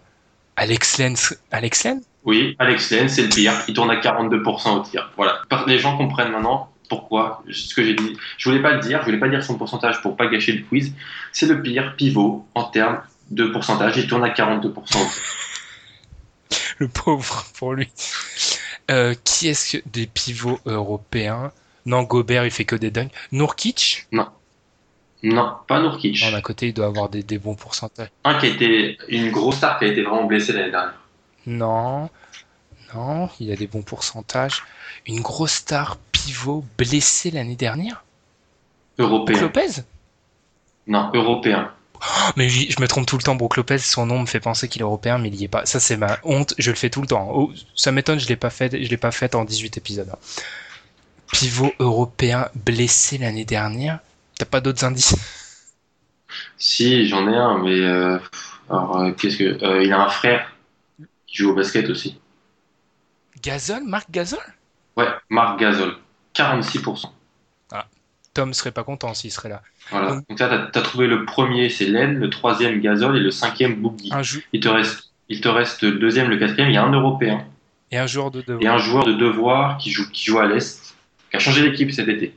[0.57, 1.38] Alex Lenz.
[1.50, 2.02] Alex Lenz?
[2.24, 3.52] Oui, Alex Len, c'est le pire.
[3.68, 5.12] Il tourne à 42% au tir.
[5.16, 5.42] Voilà.
[5.68, 7.44] Les gens comprennent maintenant pourquoi.
[7.50, 8.16] Ce que j'ai dit.
[8.36, 8.98] Je voulais pas le dire.
[9.00, 10.92] Je voulais pas dire son pourcentage pour pas gâcher le quiz.
[11.32, 13.00] C'est le pire pivot en termes
[13.30, 13.96] de pourcentage.
[13.96, 15.00] Il tourne à 42% au tir.
[16.78, 17.88] Le pauvre pour lui.
[18.90, 21.50] Euh, qui est-ce que des pivots européens?
[21.86, 23.12] Non, Gobert, il fait que des dunks.
[23.32, 24.28] Nourkic Non,
[25.67, 26.23] pas Nourkic.
[26.25, 28.09] Non, d'un côté, il doit avoir des, des bons pourcentages.
[28.25, 30.95] Un qui a été une grosse star qui a été vraiment blessé l'année dernière.
[31.47, 32.11] Non,
[32.95, 34.64] non, il a des bons pourcentages.
[35.07, 38.05] Une grosse star pivot blessée l'année dernière?
[38.99, 39.41] Brook Européen.
[39.41, 39.83] Lopez?
[40.87, 41.71] Non, européen.
[41.95, 43.35] Oh, Mais je me trompe tout le temps.
[43.35, 45.67] Brook Lopez, son nom me fait penser qu'il est européen, mais il y est pas.
[45.67, 46.55] Ça, c'est ma honte.
[46.59, 47.31] Je le fais tout le temps.
[47.33, 48.83] Oh, ça m'étonne, je l'ai pas fait.
[48.83, 50.12] Je l'ai pas fait en 18 épisodes.
[51.33, 53.99] Pivot européen blessé l'année dernière.
[54.39, 55.16] T'as pas d'autres indices?
[56.59, 58.18] Si, j'en ai un, mais euh,
[58.68, 60.53] alors euh, qu'est-ce que euh, il a un frère
[61.26, 62.18] qui joue au basket aussi.
[63.43, 64.41] Gasol, Marc Gasol?
[64.97, 65.97] Ouais, Marc Gasol,
[66.34, 67.07] 46%.
[68.34, 69.62] Tom serait pas content s'il serait là.
[69.91, 70.11] Voilà.
[70.11, 73.30] Donc- Donc là, t'as as trouvé le premier, c'est Len, le troisième Gasol et le
[73.30, 74.11] cinquième Boogie.
[74.12, 76.68] Un jou Il te reste, il te reste le deuxième, le quatrième.
[76.68, 77.47] Il y a un Européen
[77.91, 78.74] et un joueur de et devoir.
[78.74, 80.95] un joueur de devoir qui joue, qui joue à l'est,
[81.30, 82.37] qui a changé d'équipe cet été.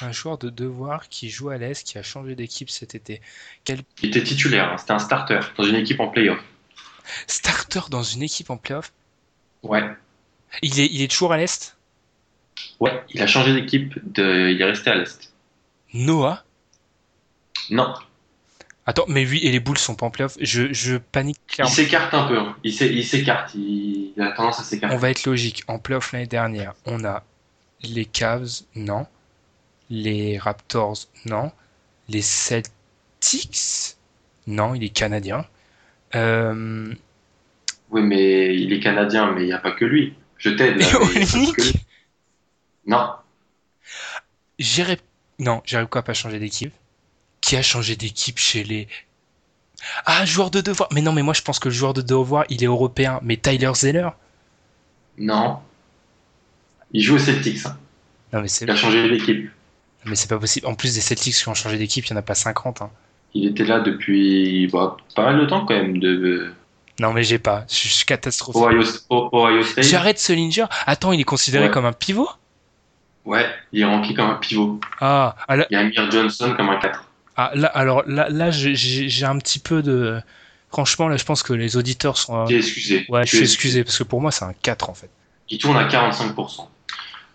[0.00, 3.20] Un joueur de devoir qui joue à l'Est, qui a changé d'équipe cet été.
[3.64, 6.38] Quel Il était titulaire, hein, c'était un starter dans une équipe en playoff.
[7.26, 8.92] starter dans une équipe en playoff?
[9.64, 9.82] Ouais,
[10.62, 11.76] il est, il est toujours à l'Est?
[12.80, 14.50] Ouais, il a changé d'équipe, de...
[14.50, 15.32] il est resté à l'est.
[15.94, 16.44] Noah?
[17.70, 17.92] Non,
[18.86, 20.38] Attends, mais oui, et les Bulls sont pas en playoff.
[20.40, 21.72] Je, je panique il clairement.
[21.74, 22.38] s'écarte un peu.
[22.38, 22.56] hein.
[22.64, 24.14] Il il s'écarte, il...
[24.16, 24.94] il a tendance à s'écarter.
[24.94, 25.62] On va être logique.
[25.68, 27.22] En playoff l'année dernière, on a
[27.82, 29.06] les Cavs, non.
[29.90, 31.52] Les Raptors, non.
[32.08, 33.96] Les Celtics,
[34.46, 35.46] non, il est canadien.
[36.14, 36.94] Euh,
[37.90, 40.14] Oui, mais il est canadien, mais il n'y a pas que lui.
[40.38, 40.80] Je t'aide.
[42.86, 43.10] Non,
[44.58, 44.98] Jéré...
[45.38, 46.72] Non, Jericho a pas changé d'équipe?
[47.40, 48.88] Qui a changé d'équipe chez les...
[50.06, 50.88] Ah, joueur de devoir.
[50.92, 53.20] Mais non, mais moi je pense que le joueur de devoir, il est européen.
[53.22, 54.08] Mais Tyler Zeller?
[55.18, 55.62] Non.
[56.92, 57.64] Il joue au Celtics.
[57.66, 57.78] hein.
[58.32, 59.50] Non, mais c'est Il a changé d'équipe.
[60.08, 60.66] Mais c'est pas possible.
[60.66, 62.82] En plus des Celtics qui ont changé d'équipe, il y en a pas 50.
[62.82, 62.90] hein.
[63.34, 65.98] Il était là depuis bah, pas mal de temps quand même.
[65.98, 66.52] De
[67.00, 67.64] Non, mais j'ai pas.
[67.68, 68.62] Je suis catastrophique.
[68.62, 69.84] Ohio, Ohio State.
[69.84, 71.70] Jared Solinger Attends, il est considéré Ouais.
[71.70, 72.28] comme un pivot?
[73.24, 74.80] Ouais, il est rempli comme un pivot.
[75.00, 77.04] Ah, ah, là, Il y a Amir Johnson comme un 4.
[77.36, 80.18] ah, là, alors là, là j'ai- un petit peu de.
[80.70, 82.46] Franchement, là, je pense que les auditeurs sont.
[82.46, 83.04] T'es excusé.
[83.10, 85.10] Ouais, je Tu suis es excusé parce que pour moi, c'est un 4 en fait.
[85.50, 86.68] Il tourne à 45%.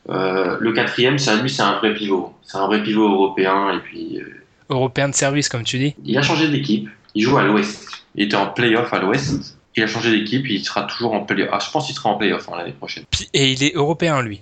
[0.10, 2.34] Euh, le quatrième, c'est lui, c'est un vrai pivot.
[2.44, 3.74] C'est un vrai pivot européen.
[3.74, 5.96] Et puis, euh, Européen de service, comme tu dis.
[6.04, 6.90] il a changé d'équipe.
[7.16, 7.88] Il joue à l'Ouest.
[8.16, 9.58] Il était en playoff à l'Ouest.
[9.76, 10.46] Il a changé d'équipe.
[10.50, 11.50] Il sera toujours en playoff.
[11.54, 13.06] Ah, je pense qu'il sera en playoff hein, l'année prochaine.
[13.34, 14.42] Et il est européen, lui.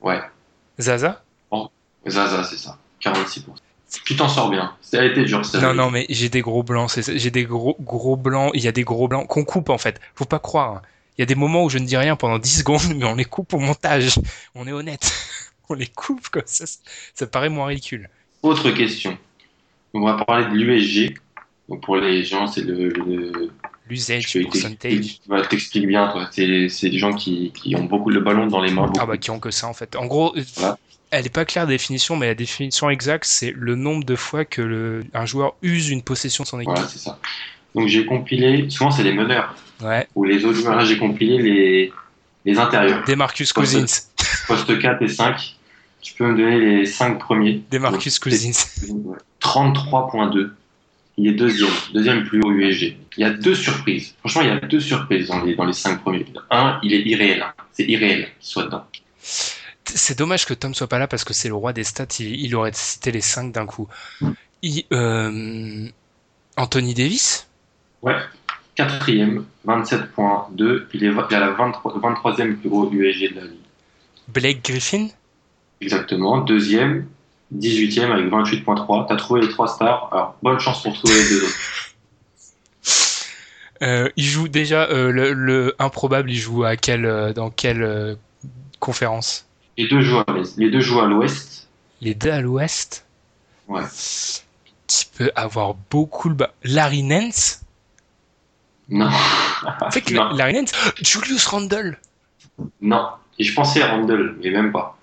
[0.00, 0.20] Ouais.
[0.78, 1.22] Zaza
[2.08, 2.78] Zaza, c'est ça.
[3.02, 3.42] 46%.
[4.06, 4.72] Tu t'en sors bien.
[4.80, 5.44] Ça a été dur.
[5.44, 5.60] ça.
[5.60, 6.90] Non, non, mais j'ai des gros blancs.
[6.90, 7.00] ça.
[7.14, 8.52] J'ai des gros, gros blancs.
[8.54, 10.00] Il y a des gros blancs qu'on coupe en fait.
[10.14, 10.82] Faut pas croire.
[11.20, 13.14] Il y a des moments où je ne dis rien pendant 10 secondes, mais on
[13.14, 14.18] les coupe au montage.
[14.54, 15.12] On est honnête.
[15.68, 16.64] On les coupe comme ça.
[17.14, 18.08] Ça paraît moins ridicule.
[18.42, 19.16] Autre question.
[19.92, 21.14] On va parler de l'USG.
[21.82, 23.50] Pour les gens, c'est le, le-
[23.86, 25.20] L'usage, percentage.
[25.28, 26.26] bah, t'expliques bien, toi.
[26.32, 28.90] C'est des gens qui, qui ont beaucoup le ballon dans les mains.
[28.98, 29.94] Ah bah qui ont que ça en fait.
[29.94, 30.78] En gros, Voilà.
[31.10, 34.46] elle est pas claire la définition, mais la définition exacte, c'est le nombre de fois
[34.46, 36.72] que le, un joueur use une possession de son équipe.
[36.72, 37.20] Voilà, c'est ça.
[37.74, 40.06] Donc j'ai compilé, souvent c'est les meneurs Ouais.
[40.14, 40.84] ou les autres joueurs.
[40.84, 41.92] J'ai compilé les,
[42.44, 43.04] les intérieurs.
[43.06, 43.86] Demarcus Cousins.
[44.46, 45.56] Poste 4 et 5.
[46.02, 47.62] Tu peux me donner les 5 premiers.
[47.70, 48.52] Demarcus Donc, Cousins.
[48.88, 49.16] Ouais.
[49.42, 50.50] 33.2.
[51.16, 52.96] Il est deuxième, deuxième plus haut USG.
[53.16, 54.14] Il y a deux surprises.
[54.20, 56.24] Franchement, il y a deux surprises dans les, dans les cinq premiers.
[56.50, 57.44] Un, il est irréel.
[57.72, 58.84] C'est irréel qu'il soit dedans.
[59.84, 62.06] C'est dommage que Tom soit pas là parce que c'est le roi des stats.
[62.20, 63.88] Il, il aurait cité les 5 d'un coup.
[64.62, 65.88] Il- euh,
[66.56, 67.48] Anthony Davis?
[68.00, 68.16] Ouais.
[68.80, 70.86] Quatrième, 27.2.
[70.94, 73.58] Il est a la 23, 23e plus gros USG de la ligue.
[74.28, 75.08] Blake Griffin?
[75.82, 76.38] Exactement.
[76.38, 77.06] Deuxième,
[77.54, 79.06] 18e avec 28.3.
[79.06, 80.08] T'as trouvé les trois stars.
[80.12, 81.58] Alors, bonne chance pour trouver les deux autres.
[83.82, 86.30] Euh, il joue déjà euh, le, le improbable.
[86.30, 88.14] Il joue à euh, dans quelle euh,
[88.78, 89.46] conférence?
[89.78, 90.58] Les deux jouent à l'est.
[90.58, 91.66] Les deux jouent à l'ouest.
[92.02, 93.06] Les deux à l'Ouest?
[93.68, 93.80] Ouais.
[94.86, 96.52] Qui peut avoir beaucoup le bas.
[96.62, 97.62] Larry Nance?
[98.90, 99.08] Non.
[99.80, 100.34] En fait, Non.
[100.34, 100.72] Nance.
[101.02, 101.98] Julius Randle.
[102.80, 103.06] Non.
[103.38, 104.96] Et je pensais à Randall, mais même pas.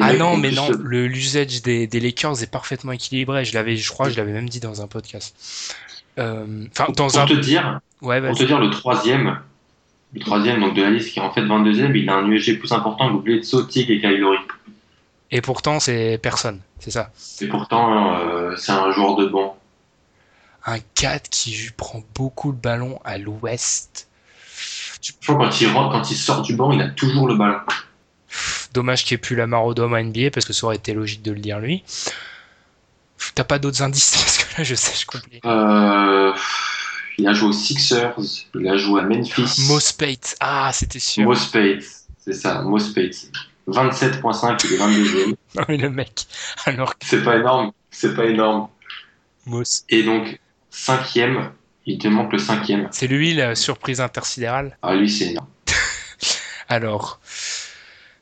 [0.00, 0.68] Ah non, mais non.
[0.68, 3.44] de- Le l'usage des, des Lakers est parfaitement équilibré.
[3.44, 5.74] Je l'avais, je crois, je l'avais même dit dans un podcast.
[6.18, 7.26] Euh, Enfin, dans Pour un.
[7.26, 9.38] te dire, Ouais, pour te dire, le troisième,
[10.12, 12.58] le troisième donc de la liste qui est en fait 22e, il a un USG
[12.58, 14.38] plus important que Bledsoe, Tig et Kylori.
[15.30, 16.60] Et pourtant, c'est personne.
[16.80, 17.10] C'est ça.
[17.40, 19.56] Et pourtant, euh, c'est un joueur de banc.
[20.66, 24.08] Un 4 qui prend beaucoup le ballon à l'Ouest.
[25.22, 27.60] Crois que quand il rentre, quand il sort du banc, il a toujours le ballon.
[28.74, 31.22] Dommage qu'il n'y ait plus la Marodome à NBA parce que ça aurait été logique
[31.22, 31.82] de le dire lui.
[33.34, 35.44] T'as pas d'autres indices parce que là je sais, je complique.
[35.44, 36.32] Euh,
[37.18, 38.14] il a joué aux Sixers,
[38.54, 39.66] il a joué à Memphis.
[39.66, 40.36] Mo Spate.
[40.40, 41.24] Ah, c'était sûr.
[41.24, 41.84] Mo Spate,
[42.18, 43.30] c'est ça, Mo Spate.
[43.68, 45.34] 27.5, il est 22e.
[45.56, 46.26] Non mais le mec.
[46.64, 48.68] Alors que C'est pas énorme, c'est pas énorme.
[49.46, 50.38] Mo Et donc,
[50.70, 51.52] cinquième,
[51.86, 52.88] il te manque le cinquième.
[52.92, 54.76] C'est lui la surprise intersidérale.
[54.82, 55.48] Ah, lui, c'est énorme.
[56.68, 57.20] Alors.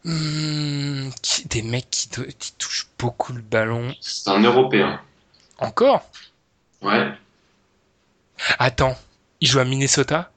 [0.04, 2.08] hmm, qui- des mecs qui,
[2.58, 3.94] touchent beaucoup le ballon.
[4.00, 5.00] C'est un Européen.
[5.58, 6.08] Encore?
[6.82, 7.12] Ouais.
[8.58, 8.96] Attends.
[9.40, 10.30] Il joue à Minnesota?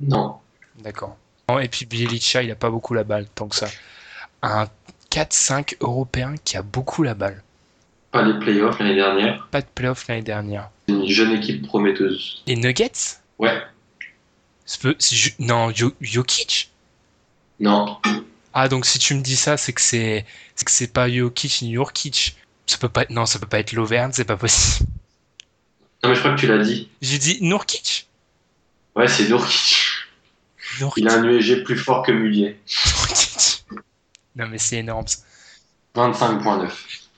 [0.00, 0.38] Non.
[0.76, 1.16] D'accord.
[1.60, 3.68] Et puis Bielicha, il a pas beaucoup la balle, tant que ça.
[4.42, 4.68] Un
[5.10, 7.42] 4-5 européen qui a beaucoup la balle.
[8.18, 9.46] Pas les playoffs l'année dernière.
[9.50, 10.70] Pas de playoff l'année dernière.
[10.88, 12.42] C'est une jeune équipe prometteuse.
[12.48, 12.90] Les Nuggets?
[13.38, 13.62] Ouais.
[14.80, 14.96] Peu-
[15.38, 16.70] Non, Jo- Jokic?
[17.60, 17.98] Non.
[18.52, 21.62] Ah, donc si tu me dis ça, c'est que c'est c'est que c'est pas Jokic
[21.62, 22.36] ni Jokic.
[22.66, 23.10] Ça peut pas être...
[23.10, 24.86] Non, ça peut pas être Lovern, c'est pas possible.
[26.02, 26.88] Non, mais je crois que tu l'as dit.
[27.00, 28.08] J'ai dit Nurkic?
[28.96, 29.76] Ouais, c'est Nurkic.
[30.80, 31.04] Nurkic.
[31.04, 32.58] Il a un USG plus fort que Mulier.
[32.66, 33.64] Nurkic.
[34.36, 35.06] Non, mais c'est énorme.
[35.06, 35.18] ça.
[35.94, 36.68] 25.9.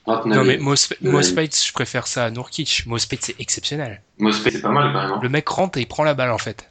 [0.07, 0.37] 29.
[0.37, 0.57] Non, mais
[1.01, 2.85] Mospate, je préfère ça à Nurkic.
[2.87, 4.01] Mospate, c'est exceptionnel.
[4.17, 5.11] Mo Spate, c'est pas mal quand même.
[5.11, 5.19] hein.
[5.21, 6.67] Le mec rentre et il prend la balle, en fait.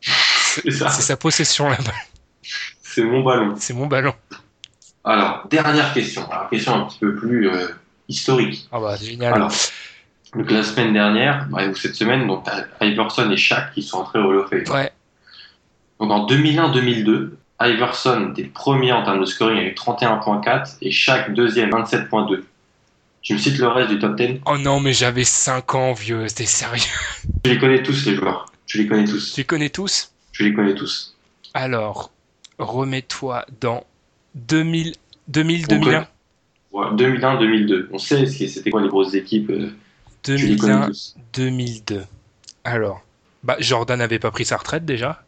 [0.02, 1.94] C'est sa possession, la balle.
[2.82, 3.54] C'est mon ballon.
[3.56, 4.14] C'est mon ballon.
[5.04, 6.28] Alors, dernière question.
[6.30, 7.68] Alors, question un petit peu plus euh,
[8.08, 8.68] historique.
[8.72, 9.34] Ah bah, génial.
[9.34, 9.52] Alors,
[10.34, 12.46] donc la semaine dernière, ou cette semaine, donc
[12.80, 14.64] Iverson et Shaq qui sont entrés au Fame.
[14.70, 14.90] Ouais.
[16.00, 21.70] Donc en 2001-2002, Iverson était premier en termes de scoring avec 31.4 et Shaq deuxième
[21.70, 22.42] 27.2.
[23.22, 26.26] Tu me cites le reste du top 10 Oh non, mais j'avais 5 ans, vieux.
[26.34, 26.82] T'es sérieux
[27.44, 28.46] Je les connais tous les joueurs.
[28.66, 29.32] Je les connais tous.
[29.34, 30.12] Tu les connais tous?
[30.32, 31.16] Je les connais tous.
[31.52, 32.10] Alors,
[32.58, 33.84] remets-toi dans
[34.36, 34.94] 2000,
[35.28, 36.08] 2000 On 2001.
[36.72, 37.88] Ouais, 2001-2002.
[37.92, 39.50] On sait c'était quoi les grosses équipes.
[39.50, 39.70] euh,
[40.22, 41.16] tu les connais 2001, tous.
[41.34, 42.04] 2002.
[42.64, 43.02] Alors,
[43.42, 45.24] bah, Jordan n'avait pas pris sa retraite déjà,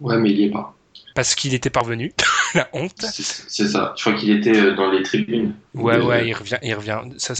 [0.00, 0.74] Ouais, mais il y est pas.
[1.14, 2.12] parce qu'il était parvenu.
[2.54, 2.92] La honte.
[3.00, 3.94] C'est ça.
[3.96, 5.54] Je crois qu'il était euh, dans les tribunes.
[5.74, 6.98] Ouais, ouais, il revient, il revient.
[7.18, 7.34] Ça,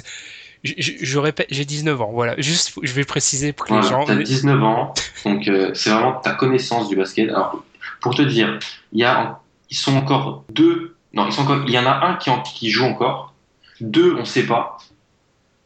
[0.62, 2.34] je, je- je répète, j'ai 19 ans, voilà.
[2.38, 4.04] Juste, je vais préciser pour que les gens.
[4.04, 4.94] t'as 19 ans,
[5.24, 7.28] donc euh, c'est vraiment ta connaissance du basket.
[7.30, 7.64] Alors,
[8.00, 8.58] pour te dire,
[8.92, 9.40] il y a,
[9.70, 10.94] ils sont encore deux.
[11.14, 11.64] Non, ils sont encore.
[11.66, 13.34] Il y en a un qui, en- qui joue encore.
[13.80, 14.76] Deux, on sait pas.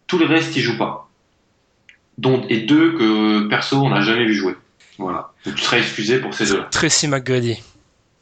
[0.06, 1.10] Tout le reste, ils jouent pas.
[2.18, 4.54] Donc, et deux que perso, on n'a jamais vu jouer.
[4.98, 5.32] Voilà.
[5.44, 6.68] Donc, tu seras excusé pour ces deux-là.
[6.70, 7.60] Tracy McGrady,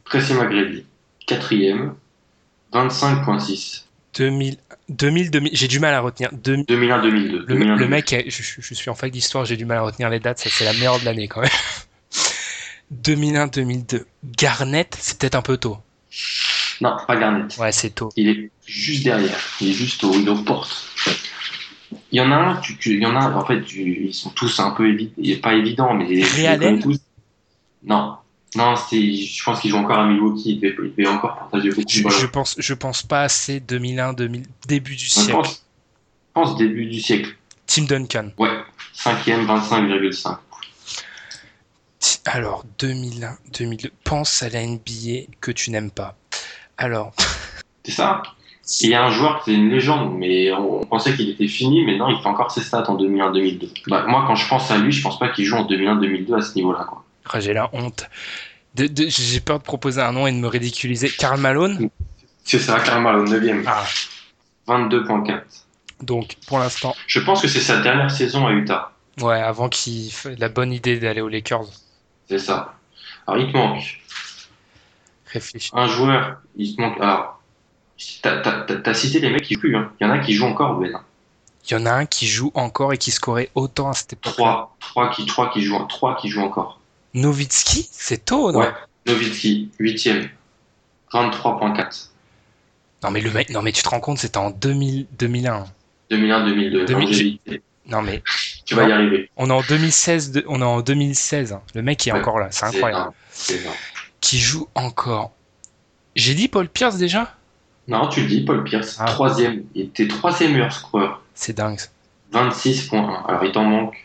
[0.06, 0.86] Tracy McGrady,
[1.26, 1.94] quatrième,
[2.72, 3.84] 25.6.
[4.14, 4.56] 2000,
[4.90, 6.30] 2000, 2000 j'ai du mal à retenir.
[6.32, 7.44] 2000 2001-2002.
[7.46, 10.38] le, le mec, je, suis en fac d'histoire, j'ai du mal à retenir les dates,
[10.38, 11.50] c'est la meilleure de l'année quand même.
[13.02, 14.04] 2001-2002.
[14.36, 15.78] Garnett, c'est peut-être un peu tôt.
[16.80, 17.56] Non, pas Garnett.
[17.58, 18.10] Ouais, c'est tôt.
[18.16, 19.38] Il est juste derrière.
[19.60, 20.88] Il est juste au, aux portes.
[22.10, 24.14] Il y en a un, tu, tu- il y en a, en fait, tu- ils
[24.14, 25.40] sont tous un peu évidents.
[25.42, 26.98] Pas évident, mais connais tous.
[27.84, 28.16] Non.
[28.54, 30.50] Non, je pense qu'il joue encore à Milwaukee.
[30.52, 34.12] Il devait, il devait encore partager beaucoup Je, je pense, je pense pas assez 2001,
[34.12, 35.32] 2000, début du Je siècle.
[35.32, 37.34] pense, je pense début du siècle.
[37.66, 38.30] Tim Duncan.
[38.38, 38.50] Ouais.
[38.92, 40.36] Cinquième, 25,5.
[41.98, 43.90] Ti- Alors, 2001, 2002.
[44.04, 46.16] Pense à la NBA que tu n'aimes pas.
[46.76, 47.14] Alors,
[47.84, 48.22] C'est ça?
[48.80, 51.48] Il y a un joueur qui est une légende, mais on, on pensait qu'il était
[51.48, 53.68] fini, mais non, il fait encore ses stats en 2001-2002.
[53.88, 56.42] Bah, moi, quand je pense à lui, je pense pas qu'il joue en 2001-2002 à
[56.42, 57.04] ce niveau-là, quoi.
[57.30, 58.08] Ah, j'ai la honte.
[58.74, 61.10] De- de- j'ai peur de proposer un nom et de me ridiculiser.
[61.10, 61.90] Karl Malone
[62.44, 63.64] C'est ça, carrément au 9ème.
[63.66, 63.84] Ah,
[64.66, 65.42] 22.4.
[66.00, 68.92] donc pour l'instant, Je pense que c'est sa dernière saison à Utah.
[69.20, 71.66] ouais, avant qu'il fasse la bonne idée d'aller aux Lakers.
[72.28, 72.74] C'est ça.
[73.26, 74.00] Alors, il te manque
[75.26, 75.70] Réfléchis.
[75.74, 76.38] un joueur.
[76.56, 76.98] Il te manque.
[77.00, 77.40] Alors,
[78.22, 79.76] t'as, t'as- t'as- t'as cité les mecs qui jouent.
[79.76, 79.92] Hein.
[80.00, 80.98] Il y en a qui jouent encore, Ben.
[81.68, 84.32] Il y en a un qui joue encore et qui scorait autant à cette époque.
[84.32, 84.76] Trois.
[84.80, 86.80] Trois qui, trois qui jouent, trois qui jouent encore.
[87.14, 88.72] Nowitzki, c'est tôt, non Ouais.
[89.06, 90.28] Nowitzki, 8ème.
[91.12, 92.08] 23.4.
[93.02, 95.64] Non mais le mec, non mais tu te rends compte, c'était en 2000, 2001.
[96.10, 96.84] 2001-2002.
[96.86, 97.06] 2000.
[97.08, 97.62] longévité.
[97.86, 98.22] Non mais
[98.64, 99.28] Tu vas y arriver.
[99.36, 101.52] on est en 2016, de- on est en 2016.
[101.52, 101.62] hein.
[101.74, 102.18] Le mec est Ouais.
[102.20, 103.12] encore là, c'est incroyable.
[103.50, 103.76] énorme.
[104.20, 105.32] Qui joue encore.
[106.14, 107.34] J'ai dit Paul Pierce déjà?
[107.88, 109.06] Non, tu le dis, Paul Pierce, Ah.
[109.06, 109.64] troisième.
[109.74, 111.22] Il était troisième meilleur scoreur.
[111.34, 111.78] C'est dingue.
[111.80, 111.88] ça.
[112.32, 113.24] 26.1.
[113.26, 113.96] Alors, il t'en manque.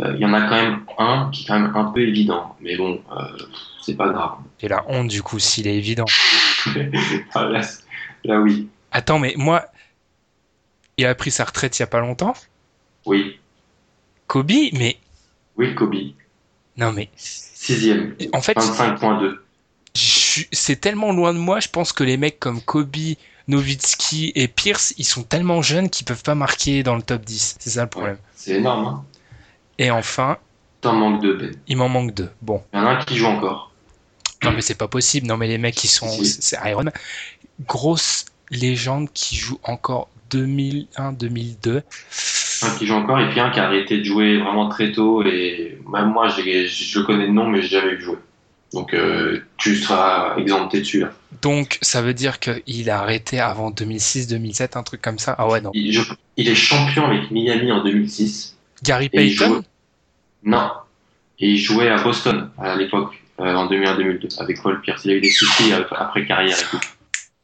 [0.00, 2.56] Euh, Il y en a quand même un qui est quand même un peu évident.
[2.60, 3.22] Mais bon, euh,
[3.82, 4.32] c'est pas grave.
[4.58, 6.04] J'ai la honte du coup s'il est évident.
[7.34, 7.82] Ah, là, c'est-
[8.24, 8.68] là, oui.
[8.90, 9.66] Attends mais moi,
[10.96, 12.34] il a pris sa retraite il y a pas longtemps.
[13.06, 13.38] Oui.
[14.26, 14.96] Kobe, mais
[15.56, 15.94] Oui, Kobe.
[16.78, 18.14] non mais Sixième.
[18.32, 19.44] en fait, 25.2.
[19.94, 21.60] je suis- c'est tellement loin de moi.
[21.60, 22.96] Je pense que les mecs comme Kobe,
[23.46, 27.56] Nowitzki et Pierce, ils sont tellement jeunes qu'ils peuvent pas marquer dans le top 10.
[27.60, 28.16] C'est ça le problème.
[28.34, 29.04] C'est énorme, hein.
[29.78, 30.38] Et enfin,
[30.80, 31.50] T'en manques deux, Ben.
[31.66, 32.30] il m'en manque deux.
[32.42, 32.62] Bon.
[32.72, 33.72] Il y en a un qui joue encore.
[34.42, 35.26] Non mais c'est pas possible.
[35.26, 36.26] Non mais les mecs qui sont, Si.
[36.26, 36.92] c'est Iron Man.
[37.66, 41.82] Grosse légende qui joue encore 2001, 2002.
[42.62, 45.24] Un qui joue encore et puis un qui a arrêté de jouer vraiment très tôt.
[45.24, 48.18] Et même moi, je le connais de nom, mais j'ai jamais vu jouer.
[48.72, 51.12] Donc, euh, tu seras exempté dessus, là.
[51.42, 55.34] Donc ça veut dire qu'il a arrêté avant 2006, 2007, un truc comme ça?
[55.38, 55.70] Ah ouais non.
[55.74, 56.02] Il, je-
[56.36, 58.53] il est champion avec Miami en 2006.
[58.82, 59.62] Gary Et Payton.
[60.42, 60.70] Non.
[61.38, 65.04] Et il jouait à Boston à l'époque, euh, en 2001-2002, avec Paul Pierce.
[65.04, 66.80] Il a eu des soucis euh, après carrière et tout.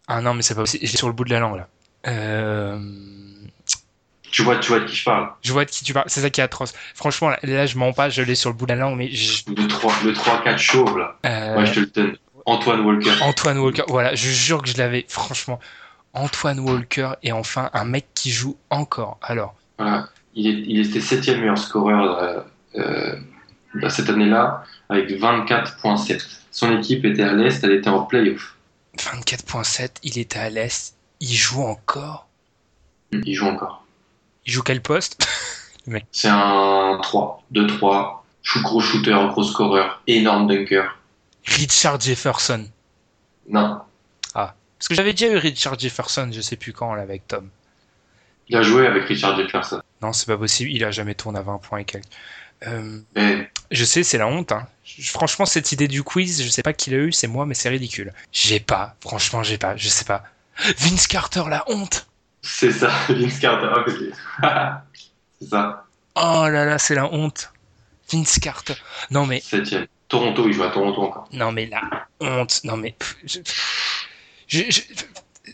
[0.07, 0.85] Ah non mais c'est pas possible.
[0.87, 1.69] J'ai sur le bout de la langue là.
[2.07, 2.79] Euh...
[4.31, 5.29] Tu vois, tu vois de qui je parle.
[5.43, 6.05] Je vois de qui tu parles.
[6.09, 6.73] C'est ça qui est atroce.
[6.95, 8.11] Franchement là, là, je mens pas.
[8.11, 9.43] Je l'ai sur le bout de la langue, mais je...
[9.49, 11.19] Le 3, le 3-4 chauve, là.
[11.27, 12.17] euh, Ouais, je te le donne.
[12.47, 13.11] Antoine Walker.
[13.23, 13.83] Antoine Walker.
[13.89, 15.05] Voilà, je jure que je l'avais.
[15.09, 15.59] Franchement,
[16.15, 19.19] Antoine Walker et enfin un mec qui joue encore.
[19.21, 19.55] Alors.
[19.79, 20.09] Voilà.
[20.35, 22.41] Il, est, il était septième meilleur scoreur euh,
[22.77, 23.17] euh,
[23.75, 26.25] de cette année-là, avec 24.7.
[26.51, 28.57] Son équipe était à l'Est, elle était en playoff.
[28.99, 32.27] 24.7, il était à l'Est, il joue encore?
[33.13, 33.85] Il joue encore.
[34.47, 35.27] Il joue quel poste?
[36.13, 40.97] C'est un 3, 2-3, chou- gros shooter, gros scoreur, énorme dunker.
[41.47, 42.67] Richard Jefferson.
[43.49, 43.81] Non,
[44.33, 47.49] Parce que j'avais déjà eu Richard Jefferson, je sais plus quand, là, avec Tom.
[48.49, 49.81] il a joué avec Richard Jefferson.
[50.03, 52.07] Non, c'est pas possible, il a jamais tourné à 20 points et quelques.
[52.67, 53.01] Euh,
[53.71, 54.53] je sais, c'est la honte.
[54.53, 54.67] Hein.
[54.85, 57.55] Je- Franchement, cette idée du quiz, je sais pas qui l'a eu, c'est moi, mais
[57.55, 58.13] c'est ridicule.
[58.33, 60.25] J'ai pas, franchement, j'ai pas, je sais pas.
[60.79, 62.07] Vince Carter, la honte
[62.43, 63.69] c'est ça, Vince Carter.
[64.43, 65.05] Ah, c'est-
[65.43, 65.85] c'est ça,
[66.17, 67.53] Oh là là, c'est la honte.
[68.11, 68.75] Vince Carter.
[69.11, 69.87] Non mais, septième.
[70.09, 71.29] Toronto, il joue à Toronto encore.
[71.33, 72.61] non mais la honte.
[72.65, 73.41] Non mais, pff, je-
[74.49, 74.83] je- je-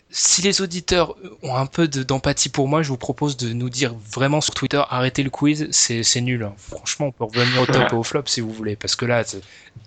[0.09, 3.69] si les auditeurs ont un peu de- d'empathie pour moi, je vous propose de nous
[3.69, 6.43] dire vraiment sur Twitter, arrêtez le quiz, c'est nul.
[6.43, 6.53] hein.
[6.57, 9.23] Franchement, on peut revenir au top et au flop si vous voulez, parce que là,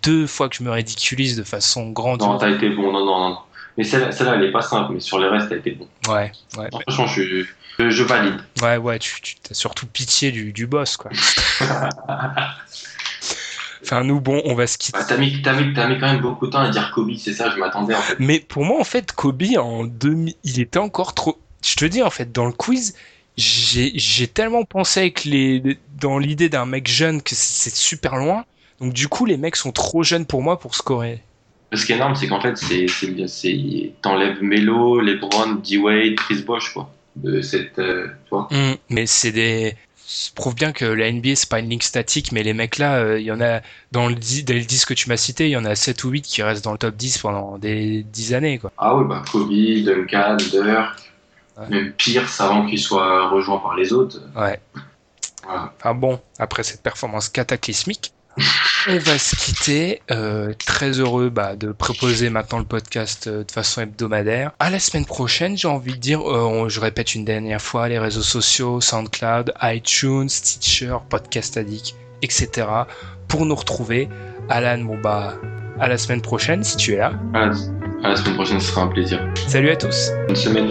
[0.02, 2.40] deux fois que je me ridiculise de façon Non, grandiose.
[2.40, 3.28] t'as été bon, non, non, non.
[3.30, 3.38] non.
[3.76, 5.86] Mais celle- celle-là, elle est pas simple, mais sur les restes, t'as été bon.
[6.08, 7.44] Ouais, ouais, Non, franchement, je,
[7.78, 8.36] je, je valide.
[8.62, 11.10] ouais, ouais, tu, tu as surtout pitié du, du boss, quoi.
[13.82, 14.98] Enfin, nous, bon, on va se quitter.
[14.98, 17.12] Bah, t'as mis, t'as mis, t'as mis quand même beaucoup de temps à dire Kobe,
[17.16, 18.16] c'est ça, je m'attendais en fait.
[18.18, 21.38] Mais pour moi, en fait, Kobe, en 2000, il était encore trop.
[21.64, 22.94] Je te dis, en fait, dans le quiz,
[23.36, 28.44] j'ai j'ai tellement pensé avec les, dans l'idée d'un mec jeune que c'est super loin.
[28.80, 31.22] Donc, du coup, les mecs sont trop jeunes pour moi pour scorer.
[31.72, 36.42] Ce qui est énorme, c'est qu'en fait, c'est, c'est, c'est, t'enlèves Melo, LeBron, D-Wade, Chris
[36.42, 36.92] Bosh, quoi.
[37.16, 38.48] De cette, euh, tu vois.
[38.50, 39.76] Hum, mais c'est des.
[40.12, 42.96] Ça prouve bien que la NBA, c'est pas une ligne statique, mais les mecs là,
[42.96, 43.60] euh, il y en a,
[43.92, 46.08] dans le, dans le 10 que tu m'as cité, il y en a 7 ou
[46.08, 48.72] 8 qui restent dans le top 10 pendant des 10 années, quoi.
[48.76, 49.50] Ah oui, bah, Kobe,
[49.84, 50.98] Duncan, Dirk,
[51.56, 51.68] Ouais.
[51.68, 54.18] même Pierce avant qu'il soit rejoint par les autres.
[54.34, 54.58] Ouais.
[55.44, 55.72] Voilà.
[55.78, 58.12] Enfin bon, après cette performance cataclysmique,
[58.88, 60.00] on va se quitter.
[60.10, 64.52] Euh, très heureux bah, de proposer maintenant le podcast euh, de façon hebdomadaire.
[64.58, 67.88] À la semaine prochaine, j'ai envie de dire, euh, on- je répète une dernière fois,
[67.88, 72.66] les réseaux sociaux, SoundCloud, iTunes, Stitcher, Podcast Addict, etc.
[73.28, 74.08] Pour nous retrouver.
[74.48, 75.34] Alan, bon bah,
[75.78, 77.12] à la semaine prochaine si tu es là.
[77.34, 77.52] À la,
[78.04, 79.20] à la semaine prochaine, ce sera un plaisir.
[79.46, 80.10] Salut à tous.
[80.26, 80.70] Bonne semaine.